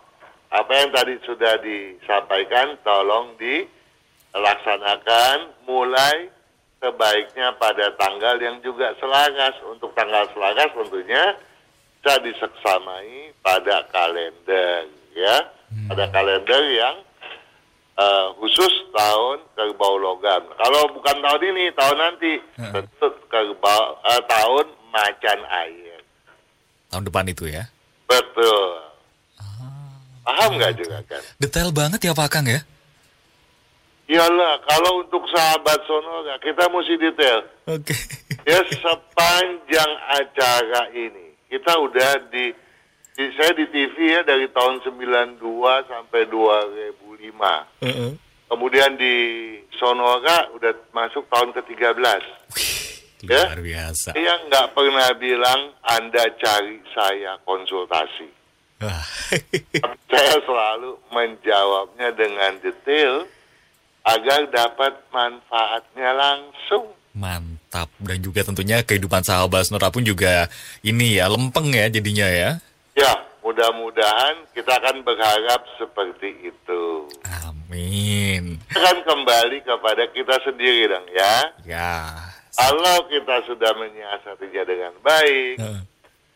apa 0.49 0.73
yang 0.73 0.89
tadi 0.97 1.21
sudah 1.29 1.61
disampaikan 1.61 2.81
tolong 2.81 3.37
dilaksanakan 3.37 5.53
mulai 5.69 6.33
sebaiknya 6.81 7.53
pada 7.61 7.93
tanggal 8.01 8.41
yang 8.41 8.57
juga 8.65 8.97
selaras. 8.97 9.61
Untuk 9.69 9.93
tanggal 9.93 10.25
selaras 10.33 10.73
tentunya 10.73 11.37
bisa 12.01 12.17
diseksamai 12.25 13.37
pada 13.45 13.85
kalender 13.93 14.89
ya, 15.13 15.53
pada 15.93 16.09
kalender 16.09 16.65
yang 16.73 16.97
eh, 18.01 18.27
khusus 18.41 18.73
tahun 18.95 19.45
kerbau 19.53 20.01
logam. 20.01 20.49
Kalau 20.57 20.89
bukan 20.97 21.21
tahun 21.21 21.45
ini, 21.53 21.77
tahun 21.77 21.99
nanti 22.01 22.41
tentu 22.57 23.13
kerbau 23.29 24.01
eh, 24.01 24.25
tahun 24.25 24.65
macan 24.89 25.45
air. 25.45 26.01
Tahun 26.89 27.05
depan 27.05 27.29
itu 27.29 27.53
ya. 27.53 27.69
Betul. 28.09 28.89
Paham 30.25 30.51
nggak 30.59 30.73
juga 30.79 30.99
kan? 31.07 31.23
Detail 31.39 31.71
banget 31.71 32.01
ya 32.05 32.13
Pak 32.15 32.29
Kang 32.31 32.47
ya. 32.47 32.61
Iyalah, 34.09 34.65
kalau 34.65 35.05
untuk 35.05 35.21
sahabat 35.29 35.85
Sonora 35.85 36.41
kita 36.41 36.65
mesti 36.73 36.97
detail. 36.97 37.45
Oke. 37.69 37.93
Ya 38.49 38.65
sepanjang 38.65 39.93
acara 40.17 40.89
ini 40.97 41.37
kita 41.53 41.77
udah 41.77 42.33
di, 42.33 42.57
di 43.13 43.25
saya 43.37 43.53
di 43.53 43.69
TV 43.69 44.17
ya 44.17 44.21
dari 44.25 44.49
tahun 44.49 44.81
92 44.81 45.41
sampai 45.93 46.25
2005. 46.25 47.85
Heeh. 47.85 48.13
Kemudian 48.49 48.97
di 48.97 49.17
Sonora 49.77 50.49
udah 50.57 50.73
masuk 50.97 51.29
tahun 51.29 51.53
ke-13. 51.53 52.25
Ya? 53.29 53.45
Luar 53.51 53.61
biasa. 53.61 54.17
Saya 54.17 54.35
nggak 54.49 54.73
pernah 54.73 55.11
bilang 55.21 55.77
Anda 55.85 56.33
cari 56.39 56.81
saya 56.97 57.37
konsultasi. 57.45 58.38
Saya 60.11 60.37
selalu 60.47 60.95
menjawabnya 61.11 62.15
dengan 62.15 62.53
detail 62.63 63.27
agar 64.07 64.47
dapat 64.49 64.93
manfaatnya 65.11 66.11
langsung. 66.15 66.95
Mantap 67.19 67.91
dan 67.99 68.23
juga 68.23 68.47
tentunya 68.47 68.79
kehidupan 68.87 69.27
sahabat 69.27 69.67
Sonora 69.67 69.91
pun 69.91 70.07
juga 70.07 70.47
ini 70.87 71.19
ya 71.19 71.27
lempeng 71.27 71.75
ya 71.75 71.91
jadinya 71.91 72.29
ya. 72.31 72.51
Ya, 72.95 73.13
mudah-mudahan 73.43 74.47
kita 74.55 74.79
akan 74.79 75.03
berharap 75.03 75.67
seperti 75.75 76.47
itu. 76.47 77.11
Amin. 77.47 78.63
Akan 78.71 79.03
kembali 79.03 79.67
kepada 79.67 80.07
kita 80.15 80.39
sendiri 80.47 80.87
dong 80.87 81.07
ya. 81.11 81.35
Ya. 81.67 81.95
Kalau 82.59 83.07
kita 83.07 83.43
sudah 83.47 83.71
menyiasatinya 83.79 84.63
dengan 84.67 84.93
baik, 85.03 85.63
Heeh. 85.63 85.83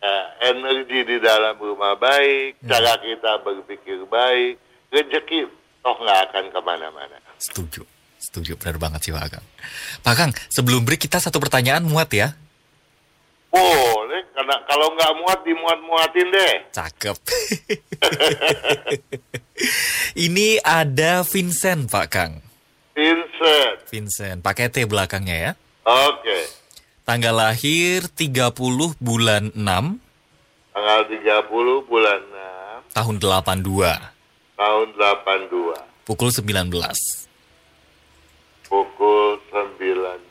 Eh, 0.02 0.24
energi 0.50 1.06
di 1.06 1.16
dalam 1.22 1.54
rumah 1.56 1.94
baik, 1.94 2.58
cara 2.66 2.98
kita 2.98 3.38
berpikir 3.46 4.02
baik, 4.10 4.58
rezeki 4.90 5.46
toh 5.82 5.96
nggak 5.98 6.20
akan 6.30 6.44
ke 6.50 6.60
mana-mana. 6.62 7.18
Setuju. 7.38 7.82
Setuju 8.22 8.54
benar 8.54 8.78
banget 8.78 9.00
sih 9.02 9.12
Pak 9.14 9.34
Kang. 9.34 9.46
Pak 10.06 10.14
Kang, 10.14 10.30
sebelum 10.46 10.86
break 10.86 11.02
kita 11.02 11.18
satu 11.18 11.42
pertanyaan 11.42 11.82
muat 11.82 12.06
ya. 12.14 12.38
Boleh, 13.52 14.22
karena 14.32 14.56
kalau 14.64 14.94
nggak 14.94 15.12
muat 15.18 15.38
dimuat-muatin 15.44 16.28
deh. 16.30 16.54
Cakep. 16.72 17.16
Ini 20.30 20.62
ada 20.64 21.26
Vincent 21.26 21.90
Pak 21.90 22.06
Kang. 22.08 22.32
Vincent, 22.94 23.76
Vincent, 23.90 24.38
pakai 24.40 24.70
T 24.70 24.86
belakangnya 24.86 25.36
ya. 25.36 25.50
oke. 25.84 26.61
Tanggal 27.12 27.36
lahir 27.36 28.08
30 28.08 28.56
bulan 28.96 29.52
6 29.52 29.60
Tanggal 30.72 31.00
30 31.12 31.84
bulan 31.84 32.20
6 32.88 32.96
tahun 32.96 33.14
82 33.20 34.56
tahun 34.56 34.88
82 34.96 36.08
pukul 36.08 36.32
19. 36.32 36.72
pukul 38.64 39.36
19. 39.52 40.24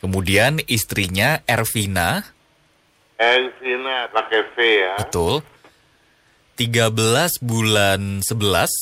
Kemudian 0.00 0.56
istrinya 0.72 1.44
Ervina, 1.44 2.24
Elvina 3.20 4.08
pakai 4.08 4.48
V 4.48 4.56
ya. 4.64 4.96
betul. 5.04 5.44
13 6.56 7.44
bulan 7.44 8.24
11 8.24 8.72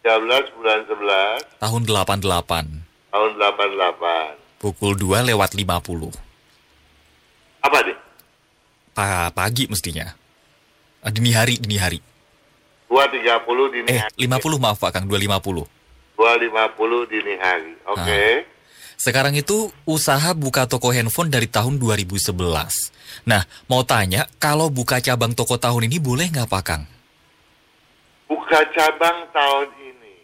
13 0.00 0.56
bulan 0.56 0.80
11 0.88 1.60
tahun 1.60 1.82
88 1.84 2.88
tahun 3.12 3.30
88. 3.36 4.49
Pukul 4.60 4.92
2 4.94 5.24
lewat 5.24 5.56
50. 5.56 6.12
Apa 7.64 7.78
nih? 7.80 7.96
Pa 8.92 9.32
pagi 9.32 9.64
mestinya. 9.66 10.12
Ah, 11.00 11.08
Dini 11.08 11.32
hari, 11.32 11.56
dini 11.56 11.80
hari. 11.80 11.98
2.30 12.92 13.72
dini 13.72 13.88
Eh, 13.88 14.00
hari. 14.04 14.14
50 14.20 14.60
maaf 14.60 14.76
Pak 14.76 14.92
Kang, 14.92 15.04
250. 15.08 15.64
2.50 16.20 17.08
dini 17.08 17.34
hari. 17.40 17.72
Oke. 17.88 18.44
Sekarang 19.00 19.32
itu 19.32 19.72
usaha 19.88 20.36
buka 20.36 20.68
toko 20.68 20.92
handphone 20.92 21.32
dari 21.32 21.48
tahun 21.48 21.80
2011. 21.80 22.92
Nah, 23.24 23.48
mau 23.64 23.80
tanya, 23.80 24.28
kalau 24.36 24.68
buka 24.68 25.00
cabang 25.00 25.32
toko 25.32 25.56
tahun 25.56 25.88
ini 25.88 25.96
boleh 25.96 26.28
nggak 26.28 26.44
Pak 26.44 26.62
Kang? 26.62 26.84
Buka 28.28 28.60
cabang 28.76 29.24
tahun 29.32 29.68
ini. 29.80 30.14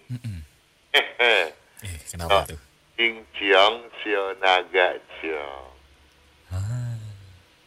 Hehe. 0.92 1.36
Eh, 1.80 1.96
kenapa 2.12 2.44
Oh. 2.44 2.44
tuh? 2.44 2.60
King 2.96 3.24
Ciong, 3.32 3.76
Sio 4.06 4.38
Naga 4.38 5.02
Ciong. 5.18 5.74
Ah. 6.54 6.94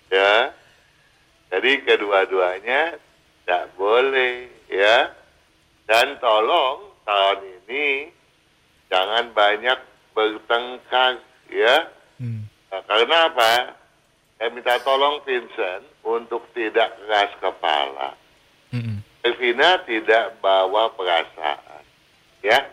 Ya. 0.08 0.56
Jadi 1.52 1.84
kedua-duanya 1.84 2.96
tidak 3.44 3.76
boleh 3.76 4.48
ya. 4.72 5.12
Dan 5.84 6.16
tolong 6.24 6.96
tahun 7.04 7.44
ini 7.44 8.08
jangan 8.88 9.36
banyak 9.36 9.84
bertengkar 10.16 11.20
ya. 11.52 11.92
Hmm. 12.24 12.48
Nah, 12.72 12.88
karena 12.88 13.18
apa? 13.28 13.76
Saya 14.40 14.56
minta 14.56 14.80
tolong 14.88 15.20
Vincent 15.28 15.84
untuk 16.08 16.48
tidak 16.56 16.96
keras 17.04 17.36
kepala. 17.44 18.16
Mm-mm. 18.72 19.04
Elvina 19.28 19.84
tidak 19.84 20.40
bawa 20.40 20.88
perasaan. 20.96 21.84
Ya. 22.40 22.64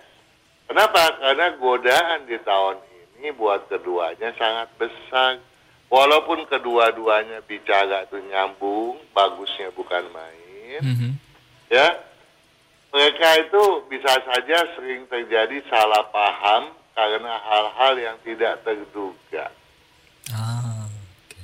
Kenapa? 0.70 1.18
Karena 1.18 1.59
godaan 1.59 2.31
di 2.31 2.38
tahun 2.46 2.79
ini 2.79 2.95
buat 3.35 3.67
keduanya 3.67 4.31
sangat 4.39 4.69
besar. 4.79 5.43
Walaupun 5.87 6.47
kedua-duanya 6.51 7.47
bicara 7.47 8.07
itu 8.11 8.19
nyambung, 8.27 8.99
bagusnya 9.15 9.71
bukan 9.71 10.03
main, 10.11 10.83
Mhm. 10.83 11.11
ya. 11.71 11.95
Mereka 12.91 13.29
itu 13.47 13.62
bisa 13.91 14.19
saja 14.25 14.59
sering 14.75 15.07
terjadi 15.07 15.62
salah 15.71 16.07
paham 16.11 16.75
karena 16.95 17.39
hal-hal 17.45 17.95
yang 17.99 18.17
tidak 18.25 18.62
terduga. 18.65 19.53
Ah, 20.33 20.89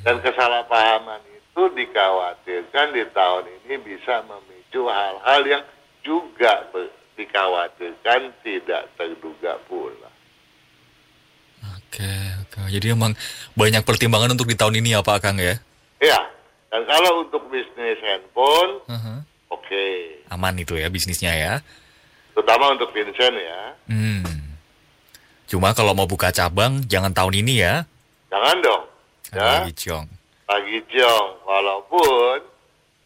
Dan 0.02 0.18
kesalahpahaman 0.18 1.22
itu 1.30 1.62
dikhawatirkan 1.78 2.86
di 2.90 3.04
tahun 3.14 3.44
ini 3.62 3.74
bisa 3.84 4.24
memicu 4.26 4.90
hal-hal 4.90 5.40
yang 5.46 5.62
juga 6.02 6.66
dikhawatirkan 7.14 8.32
tidak 8.42 8.90
terduga 8.98 9.62
pula. 9.68 10.10
Oke, 11.92 12.08
oke. 12.48 12.72
Jadi 12.72 12.96
emang 12.96 13.12
banyak 13.52 13.84
pertimbangan 13.84 14.32
untuk 14.32 14.48
di 14.48 14.56
tahun 14.56 14.80
ini 14.80 14.96
ya 14.96 15.04
Pak 15.04 15.20
Kang 15.20 15.36
ya? 15.36 15.60
Ya, 16.00 16.16
dan 16.72 16.88
kalau 16.88 17.20
untuk 17.20 17.52
bisnis 17.52 18.00
handphone, 18.00 18.80
Mhm. 18.88 19.16
oke. 19.52 19.84
Aman 20.32 20.56
itu 20.56 20.80
ya 20.80 20.88
bisnisnya 20.88 21.36
ya? 21.36 21.52
Terutama 22.32 22.72
untuk 22.72 22.96
Vincent 22.96 23.36
ya. 23.36 23.76
Hmm. 23.92 24.24
Cuma 25.44 25.76
kalau 25.76 25.92
mau 25.92 26.08
buka 26.08 26.32
cabang 26.32 26.80
jangan 26.88 27.12
tahun 27.12 27.44
ini 27.44 27.60
ya? 27.60 27.84
Jangan 28.32 28.56
dong. 28.64 28.82
Ya, 29.28 29.60
lagi 29.60 29.76
ciong. 29.76 30.08
pagi 30.48 30.80
Ciong. 30.88 31.28
Walaupun 31.44 32.40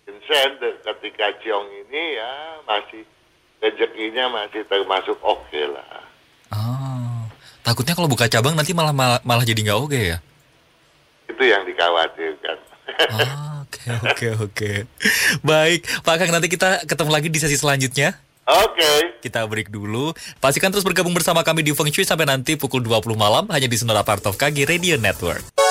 Vincent 0.07 0.63
ketika 0.63 1.27
Ciong 1.43 1.67
ini 1.83 2.23
ya 2.23 2.31
masih 2.63 3.03
rezekinya 3.59 4.31
masih 4.31 4.63
termasuk 4.67 5.19
oke 5.19 5.63
lah. 5.75 6.07
Ah, 6.55 7.16
takutnya 7.67 7.99
kalau 7.99 8.07
buka 8.07 8.31
cabang 8.31 8.55
nanti 8.55 8.71
malah 8.71 8.95
malah, 8.95 9.19
malah 9.27 9.43
jadi 9.43 9.59
nggak 9.59 9.79
oke 9.83 9.99
ya? 9.99 10.19
Itu 11.27 11.43
yang 11.43 11.67
dikhawatirkan. 11.67 12.57
Ah, 13.11 13.57
Oke, 13.67 13.91
oke, 13.91 14.27
oke. 14.47 14.73
Baik, 15.43 15.83
Pak 16.07 16.15
Kang 16.23 16.31
nanti 16.31 16.47
kita 16.47 16.87
ketemu 16.87 17.11
lagi 17.11 17.29
di 17.29 17.39
sesi 17.43 17.59
selanjutnya. 17.59 18.15
Oke. 18.47 19.19
Kita 19.19 19.43
break 19.43 19.75
dulu. 19.75 20.15
Pastikan 20.39 20.71
terus 20.71 20.87
bergabung 20.87 21.11
bersama 21.11 21.43
kami 21.43 21.67
di 21.67 21.75
Feng 21.75 21.91
Shui 21.91 22.07
sampai 22.07 22.31
nanti 22.31 22.55
pukul 22.55 22.87
20 22.87 23.19
malam 23.19 23.45
hanya 23.51 23.67
di 23.67 23.75
Sonora 23.75 24.07
Part 24.07 24.23
of 24.31 24.39
KG 24.39 24.71
Radio 24.71 24.95
Network. 25.03 25.66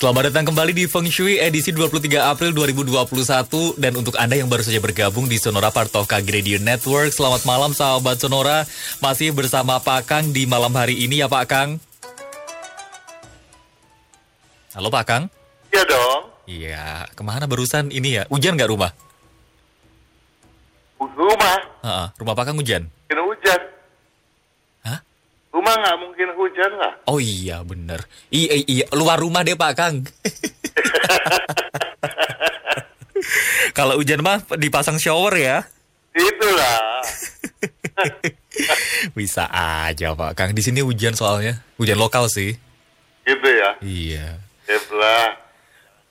Selamat 0.00 0.32
datang 0.32 0.48
kembali 0.48 0.72
di 0.72 0.88
Feng 0.88 1.04
Shui 1.12 1.36
edisi 1.36 1.76
23 1.76 2.24
April 2.24 2.56
2021 2.56 3.76
dan 3.76 3.92
untuk 4.00 4.16
Anda 4.16 4.40
yang 4.40 4.48
baru 4.48 4.64
saja 4.64 4.80
bergabung 4.80 5.28
di 5.28 5.36
Sonora 5.36 5.68
Part 5.68 5.92
of 5.92 6.08
KG 6.08 6.24
Radio 6.40 6.56
Network, 6.56 7.12
selamat 7.12 7.44
malam 7.44 7.76
sahabat 7.76 8.16
Sonora. 8.16 8.64
Masih 9.04 9.36
bersama 9.36 9.76
Pak 9.76 10.08
Kang 10.08 10.32
di 10.32 10.48
malam 10.48 10.72
hari 10.72 11.04
ini 11.04 11.20
ya 11.20 11.28
Pak 11.28 11.44
Kang. 11.44 11.76
Halo 14.72 14.88
Pak 14.88 15.04
Kang. 15.04 15.28
Iya 15.68 15.84
dong. 15.84 16.20
Iya, 16.48 17.04
ke 17.12 17.20
mana 17.20 17.44
barusan 17.44 17.92
ini 17.92 18.16
ya? 18.16 18.24
Hujan 18.32 18.56
nggak 18.56 18.72
rumah? 18.72 18.96
Rumah 20.96 21.56
Heeh, 21.84 22.06
rumah 22.16 22.32
Pak 22.40 22.44
Kang 22.48 22.56
hujan. 22.56 22.88
Rumah 25.50 25.74
nggak 25.82 25.98
mungkin 25.98 26.28
hujan 26.38 26.72
lah. 26.78 26.94
Oh 27.10 27.18
iya 27.18 27.66
bener. 27.66 28.06
Iya, 28.30 28.62
iya, 28.70 28.84
luar 28.94 29.18
rumah 29.18 29.42
deh 29.42 29.58
Pak 29.58 29.72
Kang. 29.74 30.06
Kalau 33.76 33.98
hujan 33.98 34.22
mah 34.22 34.46
dipasang 34.54 35.02
shower 35.02 35.34
ya. 35.34 35.66
Itulah. 36.14 37.02
Bisa 39.18 39.50
aja 39.50 40.14
Pak 40.14 40.32
Kang. 40.38 40.50
Di 40.54 40.62
sini 40.62 40.86
hujan 40.86 41.18
soalnya. 41.18 41.58
Hujan 41.78 41.98
lokal 41.98 42.30
sih. 42.30 42.54
gitu 43.26 43.46
ya. 43.46 43.70
Iya. 43.82 44.26
Sebelah 44.66 45.38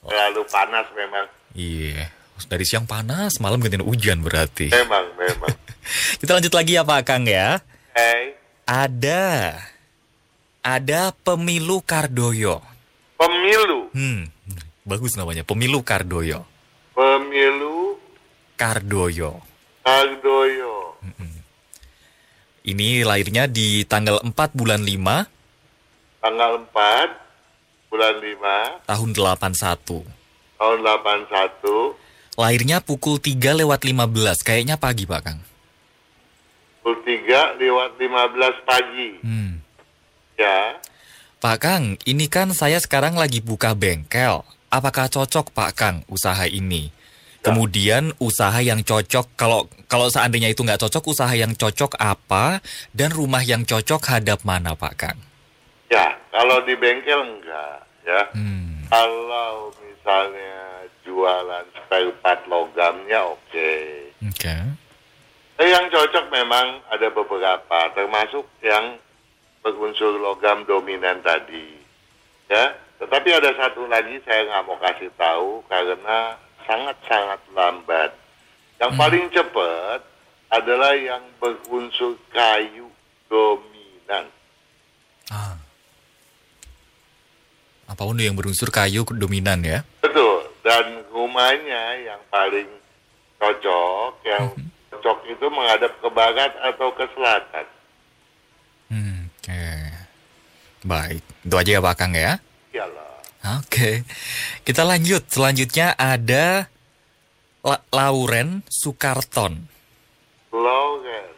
terlalu 0.03 0.41
panas 0.47 0.87
memang. 0.95 1.25
Iya. 1.55 2.11
Dari 2.47 2.63
siang 2.63 2.87
panas, 2.87 3.43
malam 3.43 3.59
gantiin 3.59 3.83
hujan 3.83 4.23
berarti. 4.23 4.71
Memang, 4.71 5.11
memang. 5.19 5.51
Kita 6.23 6.39
lanjut 6.39 6.53
lagi 6.55 6.79
ya 6.79 6.87
Pak 6.87 7.01
Kang 7.03 7.27
ya. 7.27 7.59
Hey, 7.91 8.38
Ada. 8.69 9.57
Ada 10.61 11.09
pemilu 11.25 11.81
Kardoyo. 11.81 12.61
pemilu, 13.17 13.89
Hmm, 13.97 14.29
bagus 14.85 15.17
namanya. 15.17 15.41
Pemilu 15.41 15.81
Kardoyo. 15.81 16.45
pemilu 16.93 17.97
Kardoyo. 18.53 19.41
Kardoyo. 19.81 20.93
Ini 22.61 23.01
lahirnya 23.01 23.49
di 23.49 23.81
tanggal 23.89 24.21
4 24.21 24.53
bulan 24.53 24.85
5 24.85 25.25
Tanggal 26.21 26.61
4 26.69 27.89
bulan 27.89 28.15
5 28.21 28.85
tahun 28.85 29.09
81. 29.17 30.05
tahun 30.59 30.77
81 30.85 31.97
Lahirnya 32.37 32.77
pukul 32.85 33.17
3 33.17 33.57
lewat 33.57 33.81
15. 33.81 34.45
Kayaknya 34.45 34.77
pagi 34.77 35.09
Pak 35.09 35.21
Kang. 35.25 35.39
Pukul 36.79 37.03
3 37.03 37.59
lewat 37.59 37.89
15 37.99 38.67
pagi. 38.67 39.09
Hmm. 39.23 39.59
Ya, 40.39 40.79
Pak 41.39 41.57
Kang, 41.59 41.83
ini 42.07 42.31
kan 42.31 42.55
saya 42.55 42.79
sekarang 42.79 43.19
lagi 43.19 43.43
buka 43.43 43.75
bengkel. 43.75 44.43
Apakah 44.71 45.11
cocok 45.11 45.51
Pak 45.51 45.71
Kang 45.75 45.97
usaha 46.07 46.47
ini? 46.47 46.91
Kemudian 47.39 48.11
usaha 48.19 48.59
yang 48.59 48.83
cocok, 48.83 49.39
kalau 49.39 49.71
kalau 49.87 50.11
seandainya 50.11 50.51
itu 50.51 50.63
nggak 50.63 50.83
cocok, 50.83 51.03
usaha 51.07 51.31
yang 51.31 51.55
cocok 51.55 51.95
apa? 51.95 52.59
Dan 52.91 53.15
rumah 53.15 53.43
yang 53.43 53.63
cocok 53.63 54.03
hadap 54.11 54.43
mana 54.43 54.75
Pak 54.75 54.95
Kang? 54.99 55.19
ya 55.89 56.13
kalau 56.29 56.61
di 56.63 56.77
bengkel 56.77 57.19
enggak 57.25 57.77
ya. 58.05 58.21
Hmm. 58.33 58.85
Kalau 58.89 59.69
misalnya 59.85 60.85
jualan 61.05 61.65
spare 61.77 62.13
part 62.21 62.41
logamnya 62.49 63.21
oke. 63.21 63.73
Oke. 64.25 64.49
Eh, 64.49 64.65
yang 65.67 65.91
cocok 65.91 66.31
memang 66.31 66.79
ada 66.87 67.07
beberapa, 67.11 67.79
termasuk 67.91 68.47
yang 68.63 68.95
berunsur 69.59 70.15
logam 70.15 70.63
dominan 70.63 71.19
tadi. 71.19 71.75
Ya, 72.47 72.79
tetapi 72.99 73.29
ada 73.35 73.51
satu 73.59 73.83
lagi 73.87 74.19
saya 74.23 74.47
nggak 74.47 74.65
mau 74.65 74.79
kasih 74.79 75.11
tahu 75.19 75.63
karena 75.67 76.39
sangat-sangat 76.63 77.39
lambat. 77.51 78.11
Yang 78.79 78.91
paling 78.95 79.25
cepat 79.35 79.99
adalah 80.49 80.95
yang 80.95 81.23
berunsur 81.37 82.15
kayu 82.31 82.87
dominan. 83.27 84.25
Ah. 85.29 85.59
Apa 87.89 88.05
pun 88.05 88.17
yang 88.21 88.37
berunsur 88.37 88.71
kayu 88.71 89.03
dominan 89.03 89.59
ya. 89.65 89.83
Betul. 89.99 90.45
Dan 90.63 91.03
rumahnya 91.09 91.99
yang 92.05 92.21
paling 92.29 92.69
cocok, 93.41 94.13
yang 94.23 94.45
cocok 94.99 95.23
itu 95.31 95.45
menghadap 95.47 95.95
ke 95.95 96.09
barat 96.11 96.51
atau 96.59 96.91
ke 96.91 97.07
selatan. 97.15 97.65
Hmm, 98.91 99.19
Oke. 99.31 99.63
Baik, 100.83 101.23
itu 101.43 101.55
aja 101.55 101.71
ya 101.75 101.81
Pak 101.81 101.95
Kang 101.95 102.13
ya. 102.15 102.39
Iyalah. 102.75 103.07
Oke, 103.63 104.03
kita 104.67 104.83
lanjut. 104.83 105.23
Selanjutnya 105.31 105.95
ada 105.95 106.67
La- 107.63 107.83
Lauren 107.91 108.63
Sukarton. 108.67 109.67
Logan. 110.51 111.29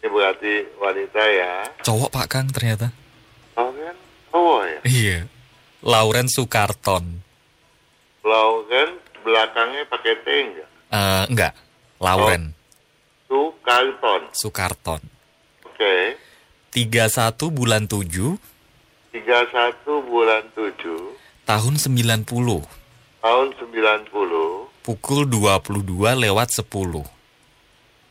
Ini 0.00 0.06
berarti 0.06 0.52
wanita 0.78 1.22
ya. 1.26 1.54
Cowok 1.82 2.10
Pak 2.14 2.26
Kang 2.30 2.46
ternyata. 2.50 2.94
Logan? 3.58 3.96
Oh 4.30 4.62
ya. 4.62 4.80
Iya. 4.86 5.18
Lauren 5.82 6.30
Sukarton. 6.30 7.22
Lauren 8.22 8.90
belakangnya 9.26 9.82
pakai 9.90 10.14
T 10.22 10.26
enggak? 10.28 10.68
Eh, 10.90 11.24
enggak. 11.30 11.52
Lauren 12.00 12.54
Sukarton. 13.30 14.22
Sukarton. 14.34 15.00
Oke. 15.62 16.18
31 16.74 17.50
bulan 17.50 17.86
7 17.86 18.38
31 19.10 20.06
bulan 20.06 20.46
7 20.54 20.78
tahun 21.42 21.74
90 21.82 22.30
tahun 23.18 23.48
90 23.58 24.06
pukul 24.86 25.26
22 25.26 25.82
lewat 25.98 26.48
10. 26.54 26.62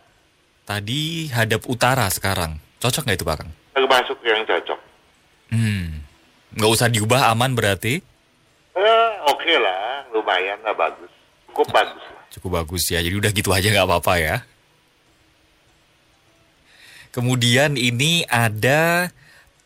Tadi 0.65 1.29
hadap 1.29 1.69
utara 1.69 2.09
sekarang. 2.09 2.57
Cocok 2.81 3.05
nggak 3.05 3.19
itu 3.21 3.27
Pak 3.29 3.37
Kang? 3.43 3.53
termasuk 3.75 4.17
yang 4.23 4.47
cocok. 4.47 4.81
Hmm. 5.51 6.07
Nggak 6.55 6.71
usah 6.73 6.89
diubah 6.89 7.35
aman 7.35 7.59
berarti? 7.59 7.99
Eh, 8.73 9.11
Oke 9.29 9.61
lah, 9.61 10.07
lumayan 10.15 10.57
lah 10.63 10.73
bagus. 10.73 11.11
Cukup 11.51 11.69
bagus. 11.75 12.14
Cukup 12.35 12.59
bagus 12.59 12.91
ya. 12.91 12.99
Jadi 12.99 13.15
udah 13.15 13.31
gitu 13.31 13.55
aja 13.55 13.71
nggak 13.71 13.87
apa-apa 13.87 14.15
ya. 14.19 14.37
Kemudian 17.15 17.79
ini 17.79 18.27
ada 18.27 19.15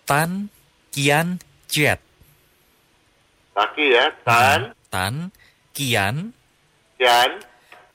Tan 0.05 0.53
Kian 0.93 1.41
Jet. 1.65 2.05
Laki 3.57 3.97
ya, 3.97 4.13
Tan, 4.23 4.77
Tan 4.93 5.33
Kian 5.73 6.37
Kian, 7.01 7.31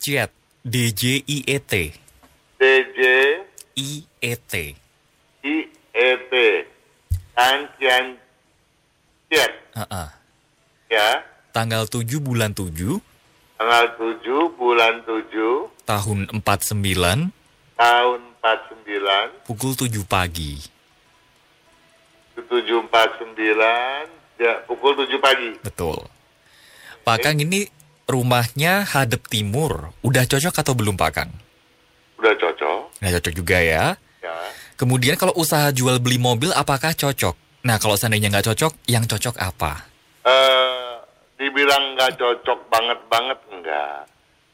Jet. 0.01 0.33
D 0.63 0.95
J 0.95 1.19
I 1.27 1.37
E 1.43 1.59
T. 1.59 1.91
DJ, 2.55 2.99
I 3.75 4.07
E 4.23 4.33
T. 4.47 4.53
I, 5.43 5.55
E, 5.91 6.09
T. 6.31 6.33
Tan, 7.35 7.67
Kian, 7.75 8.15
Kian. 9.27 9.51
Ha-ha. 9.75 10.15
Ya, 10.87 11.19
Tanggal 11.51 11.83
7 11.91 12.23
bulan 12.23 12.55
7 12.55 13.03
tanggal 13.63 13.95
7 13.95 14.59
bulan 14.59 15.07
7 15.07 15.87
tahun 15.87 16.27
49 16.35 17.31
tahun 17.79 18.19
49 18.43 19.47
pukul 19.47 19.71
7 19.71 20.03
pagi. 20.03 20.59
749 22.35 23.39
ya 24.35 24.59
pukul 24.67 24.99
7 24.99 25.15
pagi. 25.23 25.55
Betul. 25.63 25.95
Pak 27.07 27.23
Kang 27.23 27.39
ini 27.39 27.71
rumahnya 28.03 28.83
hadap 28.83 29.31
timur. 29.31 29.95
Udah 30.03 30.27
cocok 30.27 30.59
atau 30.59 30.75
belum 30.75 30.99
Pak 30.99 31.11
Kang? 31.15 31.31
Udah 32.19 32.35
cocok 32.35 32.99
Udah 32.99 33.11
cocok 33.15 33.31
juga 33.31 33.63
ya. 33.63 33.95
ya. 34.19 34.35
Kemudian 34.75 35.15
kalau 35.15 35.31
usaha 35.39 35.71
jual 35.71 36.03
beli 36.03 36.19
mobil 36.19 36.51
apakah 36.51 36.91
cocok? 36.91 37.63
Nah 37.63 37.79
kalau 37.79 37.95
seandainya 37.95 38.27
nggak 38.27 38.43
cocok, 38.51 38.75
yang 38.91 39.07
cocok 39.07 39.39
apa? 39.39 39.87
Eh 40.27 40.82
dibilang 41.43 41.99
nggak 41.99 42.15
cocok 42.15 42.59
banget 42.71 42.99
banget 43.11 43.39
enggak. 43.51 44.07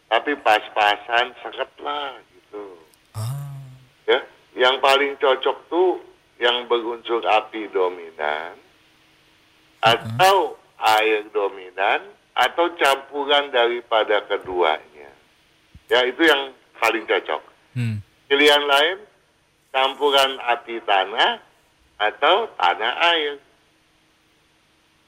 Tapi 0.09 0.33
pas-pasan 0.41 1.37
seket 1.45 1.69
lah 1.85 2.17
gitu. 2.33 2.65
Ah, 3.13 3.53
Ya, 4.09 4.17
yang 4.57 4.81
paling 4.81 5.13
cocok 5.21 5.69
tuh 5.69 6.01
yang 6.41 6.65
berunsur 6.65 7.21
api 7.21 7.69
dominan 7.69 8.57
atau 9.85 10.57
air 10.97 11.29
dominan 11.29 12.09
atau 12.33 12.73
campuran 12.73 13.53
daripada 13.53 14.25
keduanya. 14.25 15.13
Ya, 15.93 16.01
itu 16.09 16.25
yang 16.25 16.57
paling 16.81 17.05
cocok. 17.05 17.41
hmm. 17.77 18.01
Pilihan 18.25 18.63
lain 18.65 18.97
campuran 19.69 20.41
api 20.41 20.81
tanah 20.89 21.37
atau 22.01 22.49
tanah 22.57 22.93
air. 23.13 23.33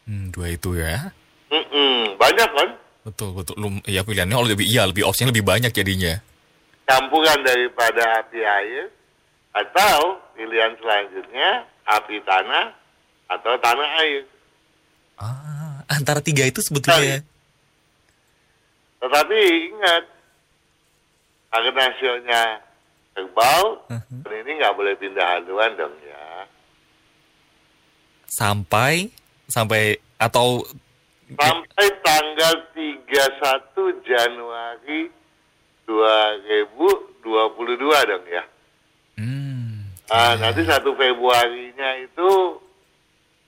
Hmm, 0.05 0.29
dua 0.29 0.53
itu 0.53 0.77
ya. 0.77 1.09
Mm-mm, 1.51 2.15
banyak 2.15 2.49
kan 2.55 2.69
Betul 3.01 3.33
betul. 3.33 3.57
Lum, 3.57 3.81
ya 3.89 4.05
pilihannya 4.05 4.37
oh, 4.37 4.45
lebih 4.45 4.61
iya 4.69 4.85
lebih 4.85 5.01
opsinya 5.09 5.33
lebih 5.33 5.41
banyak 5.41 5.73
jadinya. 5.73 6.21
campuran 6.85 7.39
daripada 7.41 8.21
api 8.21 8.39
air 8.45 8.93
atau 9.57 10.21
pilihan 10.37 10.75
selanjutnya 10.77 11.65
api 11.87 12.21
tanah 12.21 12.77
atau 13.31 13.57
tanah 13.57 13.89
air. 14.05 14.21
Ah, 15.17 15.81
antara 15.89 16.21
tiga 16.21 16.45
itu 16.45 16.61
sebetulnya. 16.61 17.25
Tetapi 19.01 19.39
ingat, 19.71 20.03
karena 21.49 21.71
hasilnya 21.89 22.43
dan 23.17 23.25
ini 24.45 24.51
nggak 24.61 24.75
boleh 24.77 24.93
pindah 24.99 25.25
haluan 25.25 25.71
dong 25.73 25.95
ya. 26.05 26.45
Sampai 28.29 29.09
sampai 29.49 29.97
atau 30.21 30.63
Sampai 31.31 31.87
tanggal 32.03 32.53
31 32.75 34.03
Januari 34.03 35.07
2022 35.87 38.11
dong 38.11 38.25
ya. 38.27 38.43
hmm, 39.15 39.95
Nah, 40.11 40.35
nanti 40.35 40.67
1 40.67 40.83
Februarinya 40.83 41.89
itu 42.03 42.59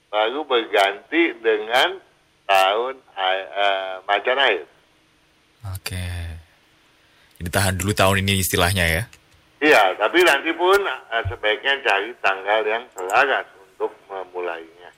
baru 0.08 0.40
berganti 0.46 1.34
dengan 1.42 1.98
tahun 2.46 2.94
eh, 3.18 3.94
macan 4.08 4.38
air. 4.40 4.64
oke. 5.64 6.06
Jadi 7.40 7.50
tahan 7.50 7.74
dulu 7.76 7.92
tahun 7.92 8.24
ini 8.24 8.40
istilahnya 8.40 8.84
ya. 8.88 9.02
Iya, 9.60 9.96
tapi 9.96 10.24
nanti 10.24 10.52
pun 10.56 10.80
eh, 10.84 11.24
sebaiknya 11.28 11.80
cari 11.84 12.12
tanggal 12.20 12.60
yang 12.64 12.84
selaras 12.96 13.48
untuk 13.60 13.92
memulainya. 14.08 14.90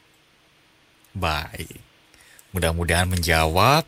Baik. 1.16 1.80
Mudah-mudahan 2.56 3.04
menjawab. 3.04 3.84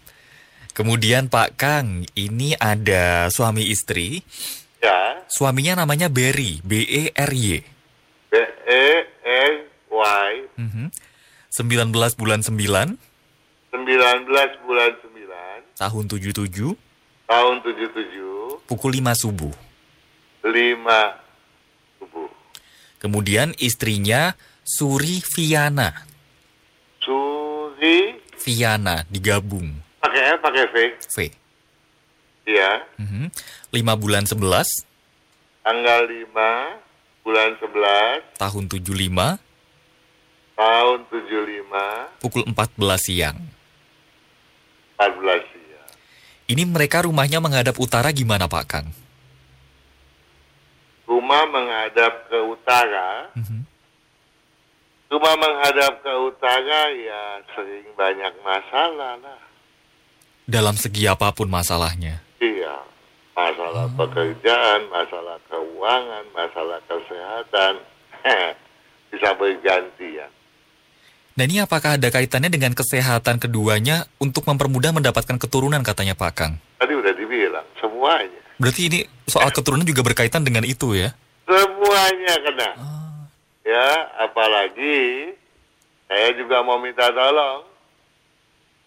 Kemudian 0.77 1.33
Pak 1.33 1.57
Kang, 1.57 2.05
ini 2.13 2.53
ada 2.61 3.33
suami 3.33 3.65
istri. 3.65 4.21
Ya, 4.79 5.25
Suaminya 5.27 5.81
namanya 5.83 6.13
Berry, 6.13 6.61
B 6.61 6.85
E 6.85 7.03
R 7.17 7.33
Y. 7.33 7.65
B 8.29 8.35
E 8.69 8.87
R 9.25 9.53
Y 9.89 10.31
Mhm. 10.61 10.93
19 11.51 12.15
bulan 12.15 12.45
9 12.45 13.01
19 13.73 14.53
bulan 14.63 14.91
9 15.03 15.65
tahun 15.75 16.05
77 16.07 16.77
tahun 17.27 17.55
77 17.65 18.63
pukul 18.69 18.95
5 18.95 19.17
subuh. 19.19 19.51
5 20.47 21.19
subuh. 21.99 22.31
Kemudian 23.03 23.57
istrinya 23.59 24.39
Suri 24.63 25.25
Viana. 25.35 26.07
Viana 28.49 29.05
digabung. 29.13 29.77
pakai 30.01 30.23
F 30.33 30.39
pakai 30.41 30.65
V. 30.73 30.77
V. 31.13 31.19
Iya, 32.49 32.81
Mhm. 32.97 33.29
5 33.77 33.93
bulan 33.93 34.25
11 34.25 34.65
tanggal 35.61 36.09
5 36.09 36.81
bulan 37.21 37.53
11 37.61 38.25
tahun 38.41 38.65
75 38.65 39.37
tahun 40.57 40.99
75 41.13 42.09
pukul 42.25 42.49
14 42.49 43.05
siang. 43.05 43.37
14 44.97 45.45
ya. 45.69 45.83
Ini 46.49 46.65
mereka 46.65 47.05
rumahnya 47.05 47.45
menghadap 47.45 47.77
utara 47.77 48.09
gimana 48.11 48.49
Pak 48.49 48.65
Kang? 48.65 48.89
Rumah 51.05 51.45
menghadap 51.49 52.29
ke 52.29 52.39
utara. 52.49 53.29
Mhm. 53.37 53.61
Rumah 55.09 55.35
menghadap 55.41 56.05
ke 56.05 56.13
utara 56.21 56.93
ya 56.93 57.41
sering 57.57 57.89
banyak 57.97 58.35
masalah 58.45 59.17
lah. 59.17 59.41
Dalam 60.45 60.77
segi 60.77 61.09
apa 61.09 61.33
pun 61.33 61.49
masalahnya. 61.49 62.21
Iya, 62.41 62.77
masalah 63.33 63.89
pekerjaan, 63.97 64.85
masalah 64.93 65.41
keuangan, 65.49 66.25
masalah 66.37 66.81
kesehatan, 66.85 67.81
bisa 69.13 69.33
bergantian. 69.41 70.29
Nah 71.39 71.45
ini 71.47 71.65
apakah 71.65 71.97
ada 71.97 72.13
kaitannya 72.13 72.53
dengan 72.53 72.77
kesehatan 72.77 73.41
keduanya 73.41 74.05
untuk 74.21 74.45
mempermudah 74.45 74.93
mendapatkan 74.93 75.41
keturunan 75.41 75.81
katanya 75.81 76.13
Pak 76.19 76.33
Kang? 76.37 76.53
Tadi 76.77 76.93
udah 76.93 77.13
dibilang, 77.17 77.65
semuanya. 77.81 78.43
Berarti 78.61 78.93
ini 78.93 78.99
soal 79.25 79.55
keturunan 79.57 79.89
juga 79.89 80.05
berkaitan 80.05 80.45
dengan 80.45 80.69
itu 80.69 80.99
ya? 80.99 81.17
Semuanya 81.49 82.35
kena. 82.45 82.71
Ya, 83.69 83.89
apalagi 84.25 85.37
saya 86.09 86.33
juga 86.41 86.65
mau 86.65 86.81
minta 86.81 87.13
tolong. 87.13 87.69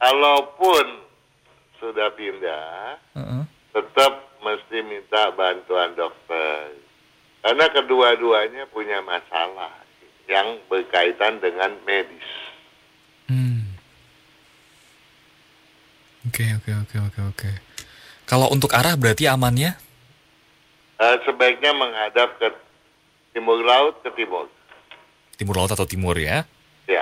Kalaupun 0.01 1.05
sudah 1.77 2.09
pindah, 2.17 2.97
Heeh. 3.13 3.43
tetap 3.77 4.25
mesti 4.41 4.81
minta 4.81 5.29
bantuan 5.37 5.93
dokter. 5.93 6.73
Karena 7.45 7.69
kedua-duanya 7.69 8.65
punya 8.73 9.05
masalah 9.05 9.69
yang 10.25 10.57
berkaitan 10.65 11.37
dengan 11.37 11.77
medis. 11.85 12.29
Hmm. 13.29 13.77
Oke 16.25 16.57
oke 16.57 16.71
oke 16.73 16.97
oke 16.97 17.21
oke. 17.29 17.51
Kalau 18.25 18.49
untuk 18.49 18.73
arah 18.73 18.97
berarti 18.97 19.29
amannya? 19.29 19.77
Eh, 20.97 21.17
sebaiknya 21.25 21.69
menghadap 21.77 22.33
ke 22.41 22.49
timur 23.37 23.61
laut 23.61 24.01
ke 24.01 24.09
timur. 24.17 24.49
Timur 25.41 25.57
laut 25.57 25.73
atau 25.73 25.89
timur 25.89 26.13
ya? 26.21 26.45
Ya. 26.85 27.01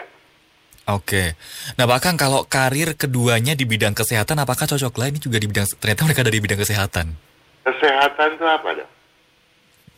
Oke. 0.88 1.36
Nah 1.76 1.84
Pak 1.84 2.00
Kang 2.00 2.16
kalau 2.16 2.48
karir 2.48 2.96
keduanya 2.96 3.52
di 3.52 3.68
bidang 3.68 3.92
kesehatan 3.92 4.40
apakah 4.40 4.64
cocok 4.64 4.96
lah 4.96 5.12
ini 5.12 5.20
juga 5.20 5.44
di 5.44 5.52
bidang 5.52 5.68
ternyata 5.76 6.08
mereka 6.08 6.24
ada 6.24 6.32
di 6.32 6.40
bidang 6.40 6.56
kesehatan? 6.64 7.20
Kesehatan 7.68 8.40
itu 8.40 8.46
apa 8.48 8.70
dong? 8.80 8.92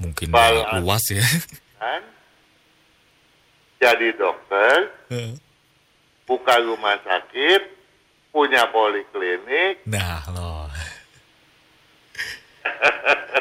Mungkin 0.02 0.34
uh, 0.34 0.82
luas 0.82 1.06
ya. 1.14 1.22
Kan? 1.78 2.02
Jadi 3.78 4.14
dokter, 4.18 4.90
buka 6.26 6.58
rumah 6.66 6.98
sakit, 7.02 7.62
punya 8.30 8.70
poliklinik, 8.70 9.86
nah 9.90 10.22
loh. 10.30 10.70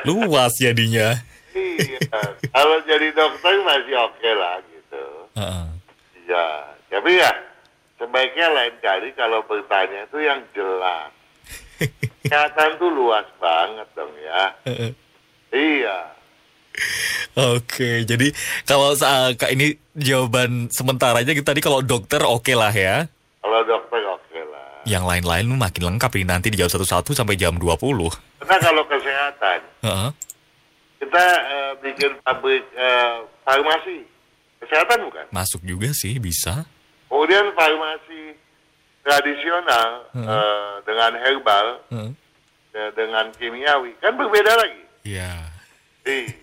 luas 0.08 0.56
jadinya. 0.56 1.16
iya. 1.56 2.00
Kalau 2.52 2.76
jadi 2.88 3.12
dokter 3.12 3.52
masih 3.64 3.96
oke 4.00 4.30
lah 4.32 4.69
gitu. 4.90 5.06
Heeh. 5.38 5.66
Iya, 6.26 6.46
tapi 6.90 7.10
ya 7.14 7.30
sebaiknya 8.02 8.46
lain 8.50 8.74
kali 8.82 9.08
kalau 9.14 9.46
bertanya 9.46 10.10
itu 10.10 10.18
yang 10.18 10.42
jelas. 10.50 11.10
Kesehatan 12.26 12.76
tuh 12.76 12.90
luas 12.90 13.26
banget 13.38 13.88
dong 13.94 14.12
ya. 14.18 14.42
Heeh. 14.66 14.90
Iya. 15.50 15.98
Oke, 17.34 18.06
jadi 18.06 18.30
kalau 18.62 18.94
Kak, 19.34 19.50
ini 19.54 19.74
jawaban 19.94 20.70
sementaranya 20.70 21.34
gitu 21.34 21.46
tadi 21.46 21.58
kalau 21.62 21.82
dokter 21.82 22.22
oke 22.22 22.52
lah 22.54 22.70
ya. 22.70 23.06
Kalau 23.42 23.60
dokter 23.66 24.00
oke 24.06 24.40
lah. 24.50 24.86
Yang 24.86 25.04
lain-lain 25.06 25.46
makin 25.50 25.82
lengkap 25.94 26.10
ini 26.18 26.26
nanti 26.30 26.48
di 26.48 26.58
jam 26.58 26.70
11 26.70 26.86
sampai 27.10 27.34
jam 27.34 27.58
20. 27.58 27.74
Karena 28.40 28.56
kalau 28.62 28.82
kesehatan, 28.86 29.60
Heeh. 29.82 30.10
kita 31.04 31.26
eh, 31.50 31.72
bikin 31.84 32.10
pabrik 32.22 32.64
eh, 32.78 33.16
farmasi. 33.44 34.06
Kesehatan 34.60 34.98
bukan? 35.08 35.24
Masuk 35.32 35.60
juga 35.64 35.90
sih, 35.96 36.20
bisa. 36.20 36.68
Kemudian 37.08 37.50
farmasi 37.56 38.36
tradisional 39.00 40.06
eh, 40.14 40.72
dengan 40.84 41.12
herbal, 41.16 41.66
Heeh. 41.90 42.10
eh, 42.76 42.90
dengan 42.94 43.32
kimiawi, 43.34 43.96
kan 43.98 44.12
berbeda 44.14 44.52
lagi. 44.54 44.82
Iya. 45.04 45.32
Iya. 46.06 46.28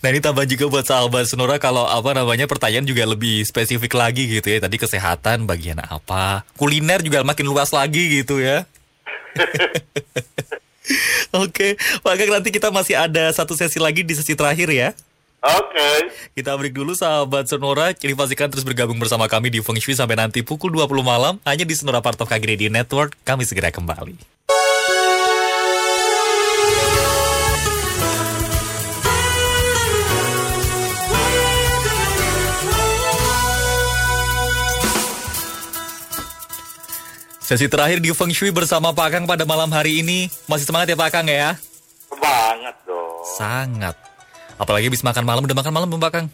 Nah 0.00 0.08
ini 0.08 0.24
tambah 0.24 0.48
juga 0.48 0.64
buat 0.72 0.88
sahabat 0.88 1.28
Sonora 1.28 1.60
kalau 1.60 1.84
apa 1.84 2.16
namanya 2.16 2.48
pertanyaan 2.48 2.88
juga 2.88 3.04
lebih 3.04 3.44
spesifik 3.44 3.92
lagi 3.92 4.24
gitu 4.24 4.48
ya. 4.48 4.64
Tadi 4.64 4.80
kesehatan 4.80 5.44
bagian 5.44 5.76
apa, 5.76 6.48
kuliner 6.56 7.04
juga 7.04 7.20
makin 7.20 7.44
luas 7.52 7.68
lagi 7.68 8.24
gitu 8.24 8.40
ya. 8.40 8.64
Oke, 11.44 11.76
Pak 12.02 12.14
Kang 12.18 12.30
nanti 12.32 12.50
kita 12.50 12.72
masih 12.74 12.98
ada 12.98 13.30
satu 13.30 13.54
sesi 13.54 13.78
lagi 13.78 14.02
di 14.02 14.16
sesi 14.16 14.34
terakhir 14.34 14.68
ya. 14.72 14.88
Oke. 15.42 16.14
Kita 16.38 16.54
break 16.54 16.70
dulu 16.70 16.94
sahabat 16.94 17.50
Sonora. 17.50 17.90
Kini 17.98 18.14
pastikan 18.14 18.46
terus 18.46 18.62
bergabung 18.62 19.02
bersama 19.02 19.26
kami 19.26 19.50
di 19.50 19.58
Feng 19.58 19.74
Shui 19.74 19.98
sampai 19.98 20.14
nanti 20.14 20.46
pukul 20.46 20.70
20 20.70 21.02
malam. 21.02 21.42
Hanya 21.42 21.66
di 21.66 21.74
Sonora 21.74 21.98
Part 21.98 22.22
of 22.22 22.30
KG 22.30 22.46
Radio 22.46 22.70
Network. 22.70 23.18
Kami 23.26 23.42
segera 23.42 23.74
kembali. 23.74 24.14
Sesi 37.42 37.66
terakhir 37.66 37.98
di 37.98 38.14
Feng 38.14 38.30
Shui 38.30 38.54
bersama 38.54 38.94
Pak 38.94 39.08
Kang 39.10 39.24
pada 39.26 39.42
malam 39.42 39.68
hari 39.74 40.06
ini. 40.06 40.30
Masih 40.46 40.70
semangat 40.70 40.94
ya 40.94 40.96
Pak 40.96 41.10
Kang 41.10 41.26
ya? 41.26 41.58
Banget 42.14 42.78
dong. 42.86 43.26
Sangat. 43.34 44.11
Apalagi 44.62 44.86
habis 44.86 45.02
makan 45.02 45.26
malam, 45.26 45.42
udah 45.42 45.58
makan 45.58 45.72
malam 45.74 45.90
belum 45.90 46.02
Pak 46.06 46.12
Kang? 46.14 46.26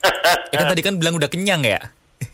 Ya 0.54 0.62
kan 0.62 0.74
tadi 0.74 0.82
kan 0.82 0.94
bilang 0.98 1.14
udah 1.14 1.30
kenyang 1.30 1.62
ya? 1.62 1.78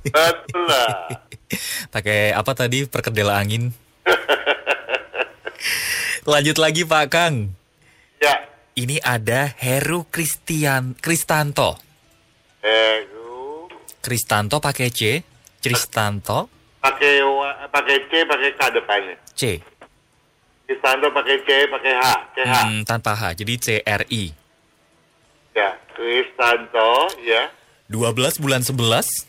Betul 0.08 0.64
lah. 0.68 1.12
Pakai 1.94 2.32
apa 2.32 2.52
tadi 2.52 2.88
perkedel 2.88 3.28
angin? 3.28 3.72
Lanjut 6.32 6.56
lagi 6.56 6.84
Pak 6.84 7.06
Kang. 7.12 7.52
Ya. 8.20 8.48
Ini 8.76 9.00
ada 9.04 9.52
Heru 9.56 10.08
Kristian 10.08 10.96
Kristanto. 10.96 11.76
Heru. 12.64 13.68
Kristanto 14.00 14.60
pakai 14.60 14.88
C, 14.92 15.24
Kristanto 15.60 16.56
Pakai 16.86 17.18
pakai 17.68 17.96
C, 18.06 18.12
pakai 18.22 18.50
K 18.54 18.60
depannya. 18.70 19.16
C. 19.34 19.42
Kristanto 20.66 21.10
pakai 21.10 21.36
C, 21.42 21.48
pakai 21.66 21.92
H. 21.98 22.06
CH. 22.38 22.54
Hmm, 22.62 22.80
tanpa 22.86 23.18
H, 23.18 23.34
jadi 23.34 23.54
C 23.58 23.66
R 23.82 24.06
I. 24.06 24.45
Ya. 25.56 25.72
Kristanto, 25.96 27.08
ya. 27.24 27.48
12 27.88 28.42
bulan 28.42 28.60
11 28.60 29.24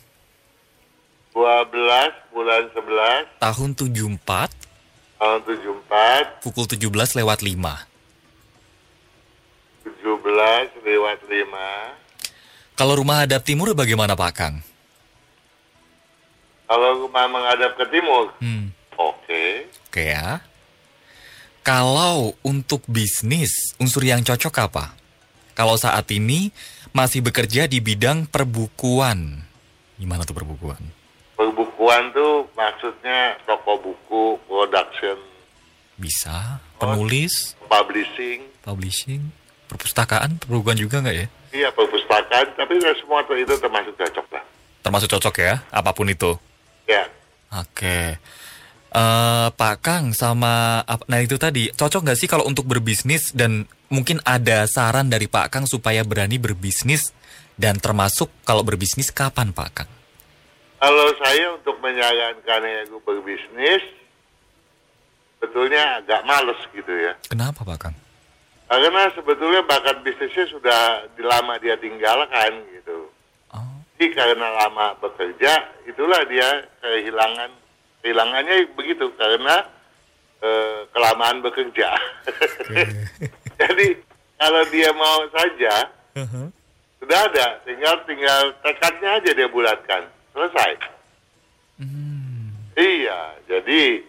12 1.32 2.34
bulan 2.34 2.62
11 2.74 3.38
tahun 3.38 3.70
74 3.78 4.50
tahun 5.14 5.38
74 5.46 6.42
pukul 6.42 6.66
17 6.66 6.90
lewat 7.22 7.38
5. 7.40 7.54
17 9.86 10.82
lewat 10.82 11.18
5 11.22 12.74
Kalau 12.74 12.94
rumah 12.98 13.22
hadap 13.22 13.46
timur 13.46 13.70
bagaimana 13.74 14.18
Pak 14.18 14.32
Kang? 14.34 14.56
kalau 16.68 17.08
rumah 17.08 17.24
menghadap 17.30 17.80
ke 17.80 17.84
timur 17.88 18.28
Hmm, 18.44 18.68
oke 18.98 19.44
oke 19.88 20.02
ya. 20.04 20.42
Kalau 21.64 22.32
untuk 22.42 22.82
bisnis, 22.88 23.76
unsur 23.78 24.00
yang 24.02 24.20
cocok 24.20 24.54
apa? 24.66 24.97
Kalau 25.58 25.74
saat 25.74 26.06
ini 26.14 26.54
masih 26.94 27.18
bekerja 27.18 27.66
di 27.66 27.82
bidang 27.82 28.30
perbukuan. 28.30 29.42
Gimana 29.98 30.22
tuh 30.22 30.38
perbukuan? 30.38 30.78
perbukuan 31.38 32.10
tuh 32.10 32.50
maksudnya 32.58 33.38
toko 33.46 33.78
buku 33.78 34.22
production 34.50 35.14
Bisa, 35.94 36.58
penulis, 36.82 37.54
publishing 37.70 38.42
publishing, 38.66 39.22
perpustakaan, 39.70 40.36
perbukuan 40.42 40.74
juga 40.74 40.98
nggak 40.98 41.16
ya? 41.16 41.26
iya 41.54 41.68
perpustakaan 41.70 42.58
tapi 42.58 42.76
semua 42.82 43.22
itu 43.38 43.54
termasuk 43.56 43.94
cocok 43.94 44.26
lah 44.34 44.44
Termasuk 44.78 45.08
cocok 45.10 45.34
ya, 45.42 45.54
apa 45.70 45.90
pun 45.94 46.10
itu. 46.10 46.34
ya 46.90 47.06
Oke. 47.48 48.18
Eh 48.88 49.48
Pak 49.52 49.76
Kang 49.84 50.16
sama 50.16 50.80
nah 51.08 51.18
itu 51.20 51.36
tadi 51.36 51.68
cocok 51.68 52.08
nggak 52.08 52.18
sih 52.18 52.28
kalau 52.30 52.48
untuk 52.48 52.64
berbisnis? 52.64 53.36
Dan 53.36 53.68
mungkin 53.92 54.20
ada 54.24 54.64
saran 54.64 55.12
dari 55.12 55.28
Pak 55.28 55.52
Kang 55.52 55.64
supaya 55.68 56.04
berani 56.04 56.40
berbisnis? 56.40 57.12
Dan 57.58 57.82
termasuk 57.82 58.30
kalau 58.46 58.62
berbisnis 58.62 59.10
kapan 59.10 59.52
Pak 59.52 59.70
Kang? 59.74 59.90
kalau 60.78 61.10
saya 61.18 61.58
untuk 61.58 61.74
menyarankan 61.82 62.62
yang 62.62 63.02
berbisnis 63.02 63.82
betulnya 65.42 65.98
agak 65.98 66.22
males 66.22 66.58
gitu 66.70 66.94
ya. 66.94 67.18
Kenapa 67.26 67.66
Pak 67.66 67.78
Kang? 67.82 67.96
karena 68.68 69.08
sebetulnya 69.16 69.64
bakat 69.64 70.04
bisnisnya 70.04 70.44
sudah 70.52 71.08
lama 71.16 71.56
dia 71.56 71.72
tinggalkan 71.80 72.52
gitu. 72.76 73.08
Oh, 73.48 73.80
Jadi 73.96 74.12
karena 74.12 74.44
lama 74.44 74.92
bekerja, 75.00 75.72
itulah 75.88 76.20
dia 76.28 76.68
kehilangan 76.84 77.48
kehilangannya 78.00 78.72
begitu 78.74 79.10
karena 79.16 79.66
eh, 80.38 80.86
kelamaan 80.92 81.42
bekerja. 81.42 81.90
Jadi 83.60 83.86
kalau 84.38 84.62
dia 84.70 84.90
mau 84.94 85.26
saja 85.34 85.90
sudah 86.98 87.20
ada, 87.30 87.46
tinggal 87.62 87.94
tinggal 88.06 88.50
tekadnya 88.62 89.22
aja 89.22 89.30
dia 89.30 89.46
bulatkan, 89.46 90.02
selesai. 90.34 90.74
Iya, 92.78 93.34
jadi 93.50 94.06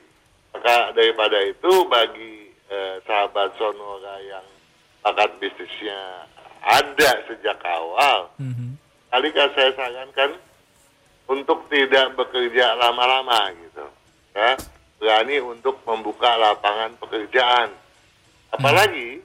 maka 0.54 0.94
daripada 0.94 1.38
itu 1.42 1.74
bagi 1.86 2.54
eh, 2.70 2.96
sahabat 3.06 3.58
Sonora 3.58 4.22
yang 4.22 4.46
bakat 5.02 5.34
bisnisnya 5.42 6.30
ada 6.62 7.12
sejak 7.26 7.58
awal, 7.66 8.30
Mhm. 8.38 8.78
kali 9.10 9.30
kan 9.34 9.50
saya 9.58 9.74
sarankan 9.74 10.38
untuk 11.30 11.70
tidak 11.70 12.18
bekerja 12.18 12.74
lama-lama 12.74 13.54
gitu, 13.54 13.86
ya 14.34 14.58
berani 15.00 15.40
untuk 15.40 15.80
membuka 15.88 16.36
lapangan 16.36 16.92
pekerjaan. 17.00 17.72
Apalagi 18.52 19.24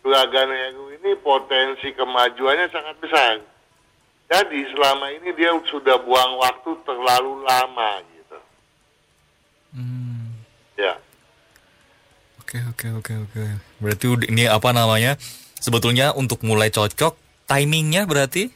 Suragana 0.00 0.52
Heru 0.52 0.92
ini 0.96 1.12
potensi 1.20 1.92
kemajuannya 1.92 2.66
sangat 2.72 2.96
besar. 3.00 3.34
Jadi 4.24 4.64
selama 4.72 5.12
ini 5.12 5.36
dia 5.36 5.52
sudah 5.68 6.00
buang 6.00 6.40
waktu 6.40 6.72
terlalu 6.88 7.44
lama 7.44 8.00
gitu. 8.16 8.38
Hmm. 9.76 10.32
Ya. 10.80 10.96
Oke 12.40 12.60
oke 12.64 12.86
oke 13.04 13.12
oke. 13.28 13.42
Berarti 13.84 14.04
ini 14.32 14.48
apa 14.48 14.72
namanya? 14.72 15.20
Sebetulnya 15.60 16.16
untuk 16.16 16.40
mulai 16.44 16.72
cocok 16.72 17.16
timingnya 17.48 18.08
berarti 18.08 18.48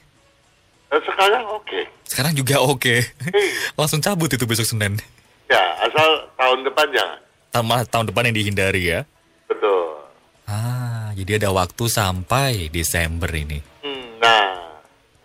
sekarang 0.88 1.44
oke. 1.52 1.80
Sekarang 2.08 2.32
juga 2.32 2.64
oke. 2.64 2.80
Iya. 2.80 3.04
Langsung 3.78 4.00
cabut 4.00 4.32
itu 4.32 4.48
besok 4.48 4.64
Senin. 4.64 4.96
Ya, 5.48 5.62
asal 5.84 6.28
tahun 6.40 6.64
depan 6.64 6.88
jangan. 6.90 7.18
Tambah 7.52 7.78
tahun 7.92 8.06
depan 8.12 8.28
yang 8.32 8.36
dihindari 8.36 8.82
ya. 8.96 9.00
Betul. 9.48 10.08
Ah, 10.48 11.12
jadi 11.12 11.40
ada 11.44 11.52
waktu 11.52 11.84
sampai 11.88 12.72
Desember 12.72 13.28
ini. 13.28 13.60
Hmm, 13.84 14.16
nah, 14.20 14.56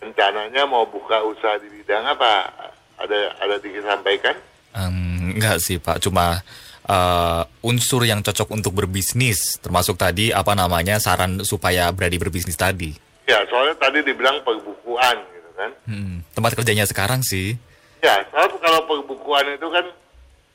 rencananya 0.03 0.67
mau 0.67 0.83
buka 0.83 1.23
usaha 1.23 1.55
di 1.59 1.71
bidang 1.71 2.03
apa? 2.03 2.51
Ada 2.99 3.19
ada 3.39 3.55
disampaikan? 3.59 4.35
Em, 4.75 5.39
enggak 5.39 5.63
sih 5.63 5.79
Pak, 5.79 6.03
cuma 6.03 6.43
eh, 6.87 7.41
unsur 7.63 8.03
yang 8.03 8.19
cocok 8.19 8.51
untuk 8.51 8.75
berbisnis, 8.75 9.59
termasuk 9.63 9.95
tadi 9.95 10.35
apa 10.35 10.55
namanya 10.55 10.99
saran 10.99 11.39
supaya 11.47 11.91
berani 11.95 12.19
berbisnis 12.19 12.59
tadi. 12.59 12.91
Ya, 13.23 13.39
soalnya 13.47 13.75
tadi 13.79 14.03
dibilang 14.03 14.43
perbukuan 14.43 15.15
gitu 15.31 15.32
kan. 15.55 15.71
Hmm, 15.87 16.25
tempat 16.33 16.57
kerjanya 16.57 16.85
sekarang 16.85 17.21
sih. 17.21 17.55
Ya, 18.03 18.19
soalnya 18.29 18.59
kalau 18.59 18.83
perbukuan 18.83 19.47
itu 19.53 19.67
kan 19.71 19.85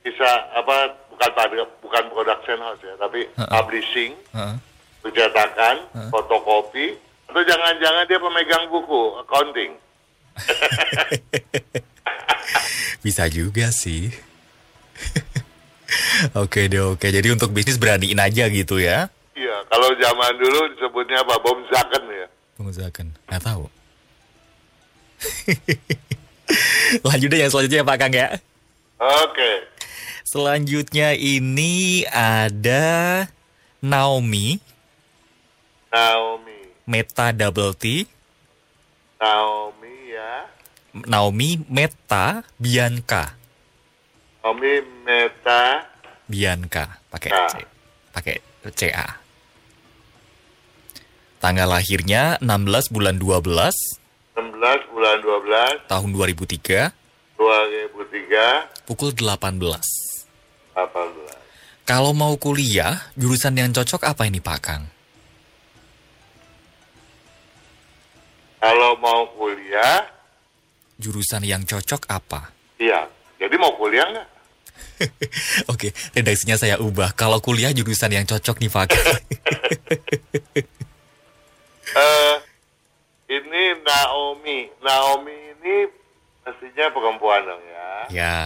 bisa 0.05 0.29
apa 0.53 0.93
bukan 1.09 1.31
bukan 1.81 2.05
production 2.13 2.59
house 2.61 2.83
ya, 2.85 2.95
tapi 3.01 3.25
Heeh. 3.25 3.51
publishing, 3.51 4.13
Heeh. 4.37 4.57
percetakan, 5.01 5.77
fotokopi, 6.13 6.93
atau 7.29 7.43
jangan-jangan 7.45 8.05
dia 8.09 8.21
pemegang 8.21 8.65
buku, 8.69 9.03
accounting. 9.25 9.73
Bisa 13.05 13.31
juga 13.31 13.71
sih. 13.71 14.11
oke 16.43 16.61
deh, 16.67 16.83
oke. 16.83 17.07
Jadi 17.07 17.29
untuk 17.31 17.55
bisnis 17.55 17.79
beraniin 17.79 18.19
aja 18.19 18.51
gitu 18.51 18.83
ya. 18.83 19.07
Iya, 19.39 19.57
kalau 19.71 19.95
zaman 19.95 20.35
dulu 20.35 20.61
disebutnya 20.75 21.23
apa? 21.23 21.39
Bom 21.39 21.63
zaken 21.71 22.03
ya. 22.11 22.27
Pengusahakan. 22.59 23.15
Nggak 23.31 23.43
tahu. 23.47 23.71
Lanjut 27.07 27.29
deh 27.29 27.41
yang 27.41 27.51
selanjutnya 27.53 27.85
Pak 27.85 27.97
Kang 28.01 28.15
ya. 28.15 28.29
Oke. 28.99 29.69
Selanjutnya 30.29 31.17
ini 31.17 32.05
ada 32.13 33.25
Naomi, 33.81 34.61
Naomi. 35.89 36.59
Meta 36.85 37.33
Double 37.33 37.73
T, 37.73 38.05
Naomi 39.17 40.13
ya. 40.13 40.45
Naomi 41.09 41.65
Meta 41.73 42.45
Bianca, 42.61 43.39
Naomi 44.45 44.85
Meta. 45.05 45.89
Bianca 46.29 47.01
pakai 47.09 47.31
Nah. 47.33 47.49
C, 47.49 47.55
pakai 48.13 48.37
CA. 48.77 49.09
Tanggal 51.41 51.71
lahirnya 51.71 52.37
16 52.45 52.93
bulan 52.93 53.17
12 53.17 53.98
16 54.39 54.95
bulan 54.95 55.19
12 55.19 55.91
tahun 55.91 56.15
2003 56.15 56.95
2003 57.35 58.87
pukul 58.87 59.11
18. 59.11 59.59
18. 59.59 59.83
Kalau 61.83 62.15
mau 62.15 62.39
kuliah, 62.39 63.11
jurusan 63.19 63.59
yang 63.59 63.75
cocok 63.75 64.07
apa 64.07 64.23
ini 64.29 64.39
Pak 64.39 64.61
Kang? 64.63 64.87
Kalau 68.59 68.99
mau 68.99 69.23
kuliah, 69.35 70.03
Jurusan 70.99 71.47
yang 71.47 71.63
cocok 71.63 72.11
apa? 72.11 72.51
iya. 72.79 73.07
Jadi 73.39 73.55
mau 73.55 73.71
kuliah 73.79 74.03
nggak? 74.03 74.29
Oke, 75.73 75.95
redaksinya 76.11 76.59
saya 76.59 76.75
ubah. 76.83 77.15
Kalau 77.15 77.39
kuliah 77.39 77.71
jurusan 77.71 78.11
yang 78.11 78.27
cocok 78.27 78.59
nih 78.59 78.67
Pak 78.67 78.91
Kang. 78.91 79.23
Ini 83.29 83.85
Naomi. 83.85 84.73
Naomi 84.81 85.37
ini 85.61 85.77
mestinya 86.49 86.87
perempuan 86.89 87.45
dong 87.45 87.63
ya. 87.69 87.89
ya. 88.09 88.37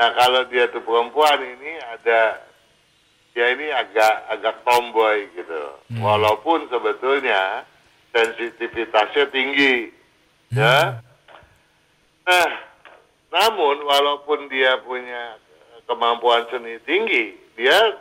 Nah 0.00 0.10
kalau 0.16 0.48
dia 0.48 0.66
tuh 0.72 0.80
perempuan 0.80 1.38
ini 1.44 1.76
ada 1.92 2.40
dia 3.32 3.46
ini 3.52 3.68
agak 3.68 4.32
agak 4.32 4.56
tomboy 4.64 5.28
gitu. 5.36 5.62
Walaupun 6.00 6.68
sebetulnya 6.72 7.64
sensitivitasnya 8.12 9.28
tinggi, 9.32 9.88
ya. 10.52 11.00
Nah, 12.22 12.50
namun 13.32 13.82
walaupun 13.88 14.52
dia 14.52 14.76
punya 14.84 15.40
kemampuan 15.88 16.44
seni 16.52 16.76
tinggi, 16.84 17.32
dia 17.56 17.96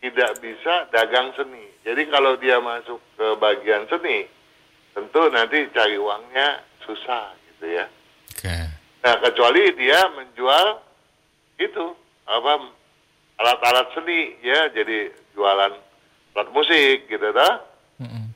tidak 0.00 0.38
bisa 0.38 0.86
dagang 0.94 1.34
seni. 1.34 1.66
Jadi 1.82 2.06
kalau 2.08 2.38
dia 2.38 2.62
masuk 2.62 3.02
ke 3.18 3.26
bagian 3.42 3.90
seni, 3.90 4.30
tentu 4.94 5.20
nanti 5.30 5.68
cari 5.70 5.96
uangnya 5.96 6.60
susah 6.84 7.34
gitu 7.50 7.66
ya. 7.70 7.84
Oke. 8.34 8.56
Nah, 9.00 9.14
kecuali 9.24 9.72
dia 9.76 10.00
menjual 10.12 10.66
itu 11.60 11.86
apa 12.28 12.52
alat-alat 13.40 13.88
seni 13.96 14.36
ya, 14.44 14.68
jadi 14.72 15.12
jualan 15.32 15.72
alat 16.36 16.48
musik 16.52 17.08
gitu 17.08 17.28
dah. 17.32 17.64
Mm-mm. 18.00 18.26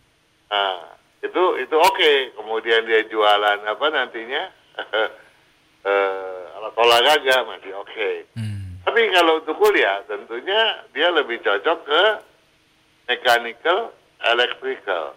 Nah, 0.49 0.77
itu 1.21 1.43
itu 1.61 1.77
oke. 1.77 2.13
Kemudian 2.37 2.85
dia 2.89 3.05
jualan 3.09 3.59
apa 3.65 3.87
nantinya 3.93 4.43
eh, 5.91 6.43
alat 6.57 6.75
olahraga 6.77 7.37
masih 7.49 7.73
oke. 7.77 8.11
Hmm. 8.37 8.81
Tapi 8.85 9.01
kalau 9.13 9.41
untuk 9.41 9.57
kuliah 9.57 10.05
tentunya 10.05 10.85
dia 10.93 11.09
lebih 11.13 11.41
cocok 11.41 11.79
ke 11.89 12.03
mechanical, 13.09 13.93
electrical. 14.25 15.17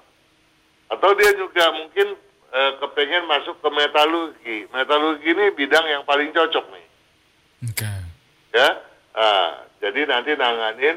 Atau 0.87 1.11
dia 1.19 1.31
juga 1.35 1.71
mungkin 1.75 2.15
eh, 2.47 2.71
kepengen 2.79 3.27
masuk 3.27 3.59
ke 3.59 3.69
metalurgi. 3.69 4.57
Metalurgi 4.71 5.27
ini 5.35 5.45
bidang 5.51 5.85
yang 5.87 6.03
paling 6.07 6.31
cocok 6.31 6.65
nih, 6.71 6.87
Oke. 7.67 7.91
ya. 8.55 8.69
Ah, 9.17 9.65
jadi 9.81 10.05
nanti 10.07 10.37
nanganin 10.37 10.95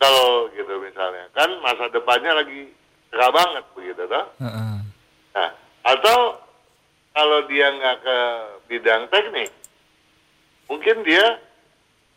kalau 0.00 0.48
gitu 0.56 0.80
misalnya, 0.80 1.28
kan 1.36 1.50
masa 1.60 1.86
depannya 1.92 2.32
lagi 2.42 2.72
cerah 3.12 3.30
banget 3.30 3.64
begitu, 3.76 4.02
toh? 4.08 4.26
Heeh. 4.40 4.76
Nah, 5.36 5.50
atau 5.84 6.40
kalau 7.12 7.40
dia 7.46 7.68
nggak 7.68 7.96
ke 8.02 8.18
bidang 8.72 9.02
teknik, 9.12 9.50
mungkin 10.66 11.04
dia 11.06 11.38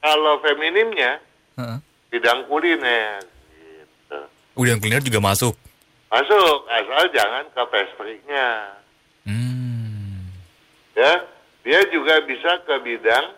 kalau 0.02 0.42
feminimnya 0.42 1.22
Heeh. 1.60 1.78
bidang 2.10 2.48
kuliner 2.50 3.22
gitu. 3.54 4.20
Udah 4.58 4.76
kuliner 4.82 5.04
juga 5.04 5.20
masuk. 5.22 5.54
Masuk, 6.12 6.68
asal 6.68 7.08
jangan 7.16 7.48
ke 7.56 7.64
pastriknya. 7.72 8.48
Hmm. 9.24 10.28
Ya, 10.92 11.24
dia 11.64 11.82
juga 11.88 12.20
bisa 12.28 12.60
ke 12.68 12.76
bidang 12.84 13.32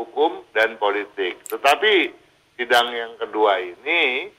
hukum 0.00 0.40
dan 0.56 0.80
politik. 0.80 1.36
Tetapi 1.52 2.16
bidang 2.56 2.88
yang 2.96 3.12
kedua 3.20 3.60
ini 3.60 4.32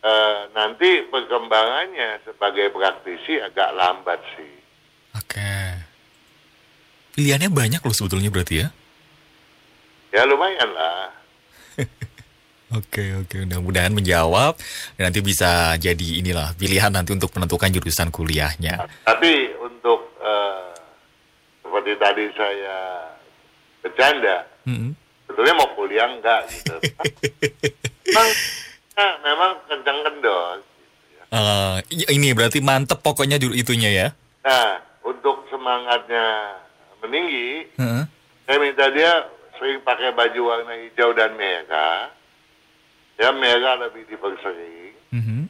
eh, 0.00 0.40
nanti 0.56 1.04
perkembangannya 1.12 2.24
sebagai 2.24 2.72
praktisi 2.72 3.36
agak 3.36 3.76
lambat 3.76 4.20
sih. 4.40 4.54
Oke. 5.20 5.52
Pilihannya 7.12 7.52
banyak 7.52 7.84
loh 7.84 7.92
sebetulnya 7.92 8.32
berarti 8.32 8.64
ya. 8.64 8.68
Ya 10.10 10.24
lumayan 10.24 10.72
lah. 10.72 11.19
Oke 12.70 13.02
oke 13.18 13.50
mudah-mudahan 13.50 13.90
menjawab 13.90 14.54
dan 14.94 15.10
nanti 15.10 15.18
bisa 15.18 15.74
jadi 15.74 16.22
inilah 16.22 16.54
pilihan 16.54 16.94
nanti 16.94 17.10
untuk 17.10 17.34
menentukan 17.34 17.66
jurusan 17.74 18.14
kuliahnya. 18.14 18.86
Tapi 19.02 19.58
untuk 19.58 20.14
eh, 20.22 20.70
seperti 21.66 21.92
tadi 21.98 22.24
saya 22.38 22.78
bercanda, 23.82 24.46
Mm-mm. 24.70 24.94
sebetulnya 25.26 25.54
mau 25.58 25.68
kuliah 25.74 26.06
enggak 26.06 26.46
gitu. 26.46 26.76
memang, 28.06 28.28
nah, 28.94 29.12
memang 29.18 29.50
kencang 29.66 29.98
kendor. 30.06 30.56
Eh, 31.30 31.76
ini 32.10 32.34
berarti 32.34 32.62
mantep 32.62 33.02
pokoknya 33.02 33.38
juru 33.38 33.54
itunya 33.54 33.90
ya. 33.90 34.08
Nah, 34.46 34.78
untuk 35.02 35.46
semangatnya 35.50 36.58
meninggi, 37.02 37.70
Heeh. 37.78 38.04
saya 38.46 38.58
minta 38.62 38.86
dia 38.94 39.26
sering 39.58 39.82
pakai 39.82 40.14
baju 40.14 40.40
warna 40.54 40.74
hijau 40.86 41.10
dan 41.18 41.34
merah. 41.34 42.19
Ya 43.20 43.30
merah 43.36 43.76
lebih 43.76 44.08
dipersering. 44.08 44.96
Mhm. 45.12 45.40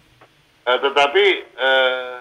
Eh, 0.66 0.78
tetapi 0.82 1.24
eh, 1.54 2.16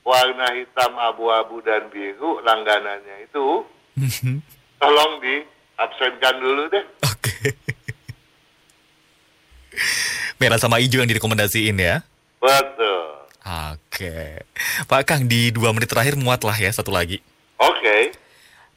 warna 0.00 0.46
hitam, 0.54 0.94
abu-abu 0.94 1.58
dan 1.60 1.90
biru 1.90 2.38
langganannya 2.40 3.26
itu 3.26 3.66
Mhm. 3.98 4.38
tolong 4.78 5.18
diabsenkan 5.18 6.38
dulu 6.38 6.70
deh. 6.70 6.84
Oke. 7.02 7.50
Merah 10.40 10.56
sama 10.56 10.80
hijau 10.80 11.02
yang 11.02 11.10
direkomendasiin 11.10 11.76
ya. 11.76 12.00
Betul. 12.40 13.26
Oke. 13.44 14.46
Pak 14.88 15.02
Kang, 15.04 15.26
di 15.26 15.52
dua 15.52 15.74
menit 15.74 15.90
terakhir 15.90 16.16
muat 16.16 16.40
lah 16.40 16.56
ya 16.56 16.70
satu 16.72 16.88
lagi. 16.88 17.20
Oke. 17.60 18.14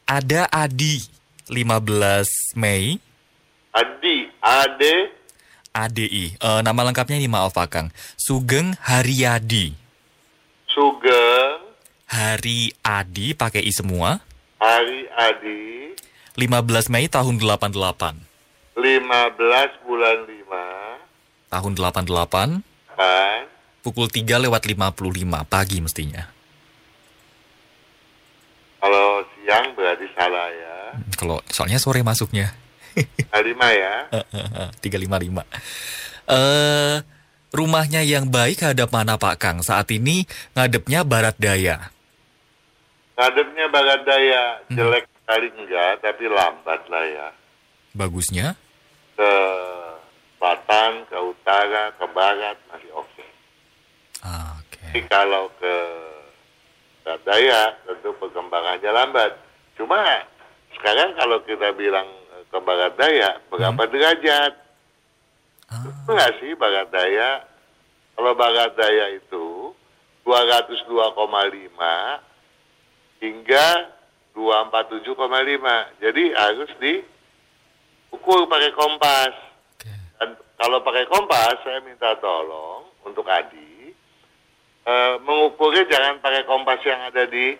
Ada 0.04 0.52
Adi, 0.52 1.00
15 1.48 2.28
Mei, 2.60 3.00
Adi, 3.72 4.28
Ade, 4.44 4.96
ADI. 5.74 6.38
Eh, 6.38 6.62
nama 6.62 6.82
lengkapnya 6.86 7.18
ini 7.18 7.26
maaf 7.26 7.52
Pak 7.52 7.68
Kang. 7.68 7.88
Sugeng 8.16 8.78
Haryadi. 8.78 9.74
Sugeng, 10.70 11.60
Hari 12.08 12.74
Adi 12.82 13.34
pakai 13.34 13.62
I 13.62 13.74
semua. 13.74 14.22
Hari 14.62 15.10
Adi, 15.12 15.94
15 16.38 16.90
Mei 16.90 17.10
tahun 17.10 17.42
88. 17.42 18.22
15 18.74 19.86
bulan 19.86 20.18
5, 20.26 20.66
Tahun 21.50 21.74
88, 21.78 22.66
kan? 22.98 23.40
pukul 23.86 24.10
3 24.10 24.42
lewat 24.42 24.66
55 24.66 25.46
pagi 25.46 25.78
mestinya. 25.78 26.26
Kalau 28.82 29.22
siang 29.38 29.74
berarti 29.78 30.08
salah 30.18 30.48
ya. 30.50 30.78
Hmm, 30.98 31.14
Kalau 31.14 31.38
soalnya 31.50 31.78
sore 31.78 32.02
masuknya. 32.02 32.52
Harimah 33.34 33.72
ya. 33.74 33.96
355. 34.84 35.44
Eh, 36.24 36.96
rumahnya 37.52 38.02
yang 38.02 38.32
baik 38.32 38.64
hadap 38.64 38.90
mana 38.94 39.20
Pak 39.20 39.36
Kang? 39.38 39.58
Saat 39.62 39.92
ini 39.92 40.24
ngadepnya 40.54 41.04
barat 41.04 41.36
daya. 41.38 41.92
Ngadepnya 43.14 43.66
barat 43.70 44.02
daya, 44.08 44.44
jelek 44.74 45.06
kali 45.30 45.48
enggak, 45.54 46.02
tapi 46.02 46.26
lambat 46.26 46.82
lah 46.90 47.06
ya. 47.06 47.28
Bagusnya? 47.94 48.58
Ke 49.14 49.32
selatan, 50.42 51.06
ke 51.06 51.18
utara, 51.22 51.94
ke 51.94 52.06
barat 52.10 52.58
masih 52.74 52.92
oke. 52.98 53.26
Ah, 54.26 54.58
Oke. 54.58 54.82
Tapi 54.82 55.00
kalau 55.06 55.46
ke 55.62 55.76
barat 57.06 57.22
daya, 57.22 57.62
tentu 57.86 58.10
perkembangannya 58.18 58.92
lambat. 58.92 59.32
Cuma 59.78 60.00
sekarang 60.74 61.14
kalau 61.14 61.38
kita 61.46 61.70
bilang 61.78 62.10
ke 62.54 62.60
barat 62.62 62.94
daya, 62.94 63.42
berapa 63.50 63.82
derajat? 63.90 64.54
Ah, 65.74 65.90
Enggak 66.06 66.38
sih 66.38 66.54
barat 66.54 66.86
daya. 66.94 67.42
Kalau 68.14 68.38
barat 68.38 68.78
daya 68.78 69.18
itu 69.18 69.74
202,5 70.22 71.18
hingga 73.26 73.68
247,5. 74.38 75.98
Jadi 75.98 76.24
harus 76.38 76.70
diukur 76.78 78.46
pakai 78.46 78.70
kompas. 78.78 79.34
Oke. 79.74 79.90
Dan 80.22 80.38
kalau 80.62 80.86
pakai 80.86 81.10
kompas, 81.10 81.58
saya 81.66 81.82
minta 81.82 82.14
tolong 82.22 82.86
untuk 83.02 83.26
Adi 83.26 83.74
eh, 84.86 85.14
mengukurnya 85.26 85.90
jangan 85.90 86.22
pakai 86.22 86.44
kompas 86.46 86.80
yang 86.86 87.02
ada 87.10 87.24
di 87.26 87.58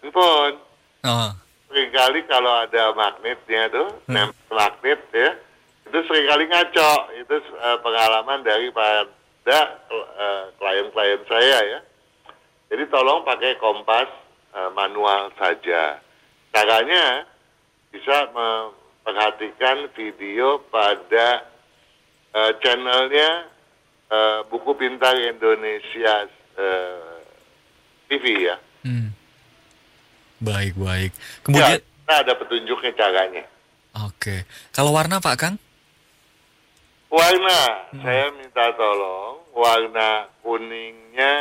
handphone. 0.00 0.56
Oh, 1.02 1.30
Seringkali 1.72 2.28
kalau 2.28 2.52
ada 2.68 2.92
magnetnya 2.92 3.72
tuh, 3.72 3.88
nempel 4.04 4.52
magnet 4.52 5.00
ya, 5.08 5.40
itu 5.88 5.98
sering 6.04 6.28
kali 6.28 6.44
ngaco. 6.44 6.92
Itu 7.16 7.36
eh, 7.40 7.78
pengalaman 7.80 8.44
dari 8.44 8.68
pada 8.68 9.58
eh, 9.88 10.44
klien-klien 10.60 11.24
saya 11.24 11.58
ya. 11.64 11.80
Jadi 12.68 12.84
tolong 12.92 13.24
pakai 13.24 13.56
kompas 13.56 14.04
eh, 14.52 14.70
manual 14.76 15.32
saja. 15.40 15.96
Caranya 16.52 17.24
bisa 17.88 18.28
memperhatikan 18.36 19.88
video 19.96 20.60
pada 20.68 21.48
eh, 22.36 22.52
channelnya 22.60 23.48
eh, 24.12 24.38
Buku 24.52 24.76
Pintar 24.76 25.16
Indonesia 25.16 26.28
eh, 26.60 27.16
TV 28.12 28.44
ya. 28.44 28.60
hmm. 28.84 29.21
Baik, 30.42 30.74
baik. 30.74 31.12
Ya, 31.14 31.40
Kemudian, 31.46 31.78
kita 31.78 32.14
ada 32.18 32.32
petunjuknya 32.34 32.92
caranya. 32.98 33.44
oke. 33.94 34.42
Kalau 34.74 34.90
warna 34.90 35.22
Pak 35.22 35.36
Kang? 35.38 35.56
Warna, 37.06 37.60
saya 37.92 38.32
minta 38.32 38.72
tolong 38.72 39.44
warna 39.52 40.26
kuningnya, 40.40 41.36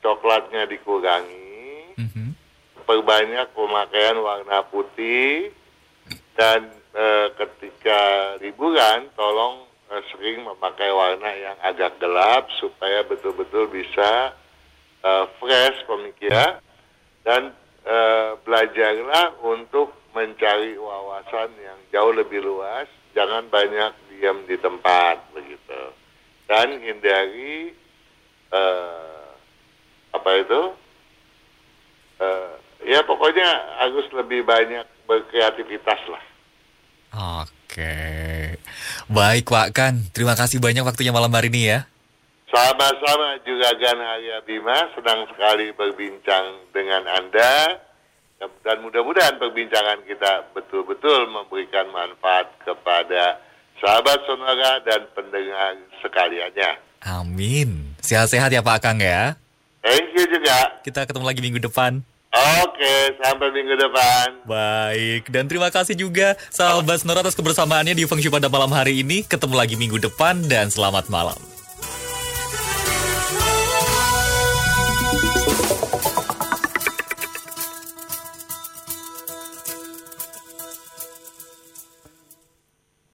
coklatnya 0.00 0.64
dikurangi, 0.64 1.92
Mhm. 2.00 2.32
perbanyak 2.82 3.46
pemakaian 3.52 4.18
warna 4.18 4.64
putih, 4.66 5.52
dan 6.34 6.66
eh, 6.92 7.28
ketika 7.36 8.00
liburan 8.36 9.08
tolong 9.16 9.64
eh, 9.88 10.02
sering 10.12 10.44
memakai 10.44 10.92
warna 10.92 11.28
yang 11.32 11.56
agak 11.60 11.96
gelap 11.96 12.48
supaya 12.58 13.00
betul-betul 13.02 13.68
bisa 13.68 14.32
eh, 15.00 15.24
fresh 15.36 15.82
pemikiran 15.84 16.60
dan 17.24 17.52
eh, 17.86 18.30
belajarlah 18.42 19.42
untuk 19.42 19.94
mencari 20.12 20.76
wawasan 20.76 21.50
yang 21.56 21.78
jauh 21.88 22.12
lebih 22.12 22.44
luas, 22.44 22.86
jangan 23.16 23.48
banyak 23.48 23.92
diam 24.12 24.44
di 24.44 24.56
tempat 24.60 25.18
begitu, 25.32 25.82
dan 26.46 26.78
hindari 26.80 27.72
eh, 28.52 29.28
apa 30.12 30.30
itu? 30.36 30.62
Eh, 32.22 32.54
ya 32.86 33.00
pokoknya 33.02 33.48
harus 33.82 34.06
lebih 34.12 34.44
banyak 34.44 34.84
berkreativitas 35.08 36.00
lah. 36.06 36.24
Oke. 37.12 37.94
Baik 39.08 39.48
Pak 39.48 39.68
Kang, 39.76 39.96
terima 40.12 40.36
kasih 40.36 40.60
banyak 40.60 40.84
waktunya 40.84 41.12
malam 41.12 41.32
hari 41.32 41.52
ini 41.52 41.62
ya. 41.68 41.91
Sama-sama 42.52 43.40
juga 43.48 43.72
Gan 43.80 43.96
Arya 43.96 44.44
Bima, 44.44 44.76
senang 44.92 45.24
sekali 45.32 45.72
berbincang 45.72 46.68
dengan 46.68 47.00
Anda. 47.08 47.80
Dan 48.60 48.84
mudah-mudahan 48.84 49.40
perbincangan 49.40 50.04
kita 50.04 50.52
betul-betul 50.52 51.32
memberikan 51.32 51.88
manfaat 51.88 52.52
kepada 52.60 53.40
sahabat 53.80 54.18
sonora 54.28 54.84
dan 54.84 55.08
pendengar 55.16 55.80
sekaliannya. 56.04 56.76
Amin. 57.08 57.96
Sehat-sehat 58.04 58.52
ya 58.52 58.60
Pak 58.60 58.84
Kang 58.84 59.00
ya. 59.00 59.32
Thank 59.80 60.12
you 60.12 60.28
juga. 60.28 60.76
Kita 60.84 61.08
ketemu 61.08 61.24
lagi 61.24 61.40
minggu 61.40 61.60
depan. 61.62 62.04
Oke, 62.32 62.94
sampai 63.20 63.48
minggu 63.52 63.76
depan. 63.76 64.44
Baik, 64.48 65.28
dan 65.28 65.48
terima 65.48 65.68
kasih 65.68 65.92
juga 65.92 66.32
sahabat 66.48 67.00
Sonora 67.00 67.20
atas 67.20 67.36
kebersamaannya 67.36 67.92
di 67.92 68.08
Feng 68.08 68.20
Shui 68.20 68.32
pada 68.32 68.48
malam 68.48 68.72
hari 68.72 69.04
ini. 69.04 69.20
Ketemu 69.24 69.52
lagi 69.52 69.76
minggu 69.76 70.00
depan 70.00 70.48
dan 70.48 70.72
selamat 70.72 71.12
malam. 71.12 71.51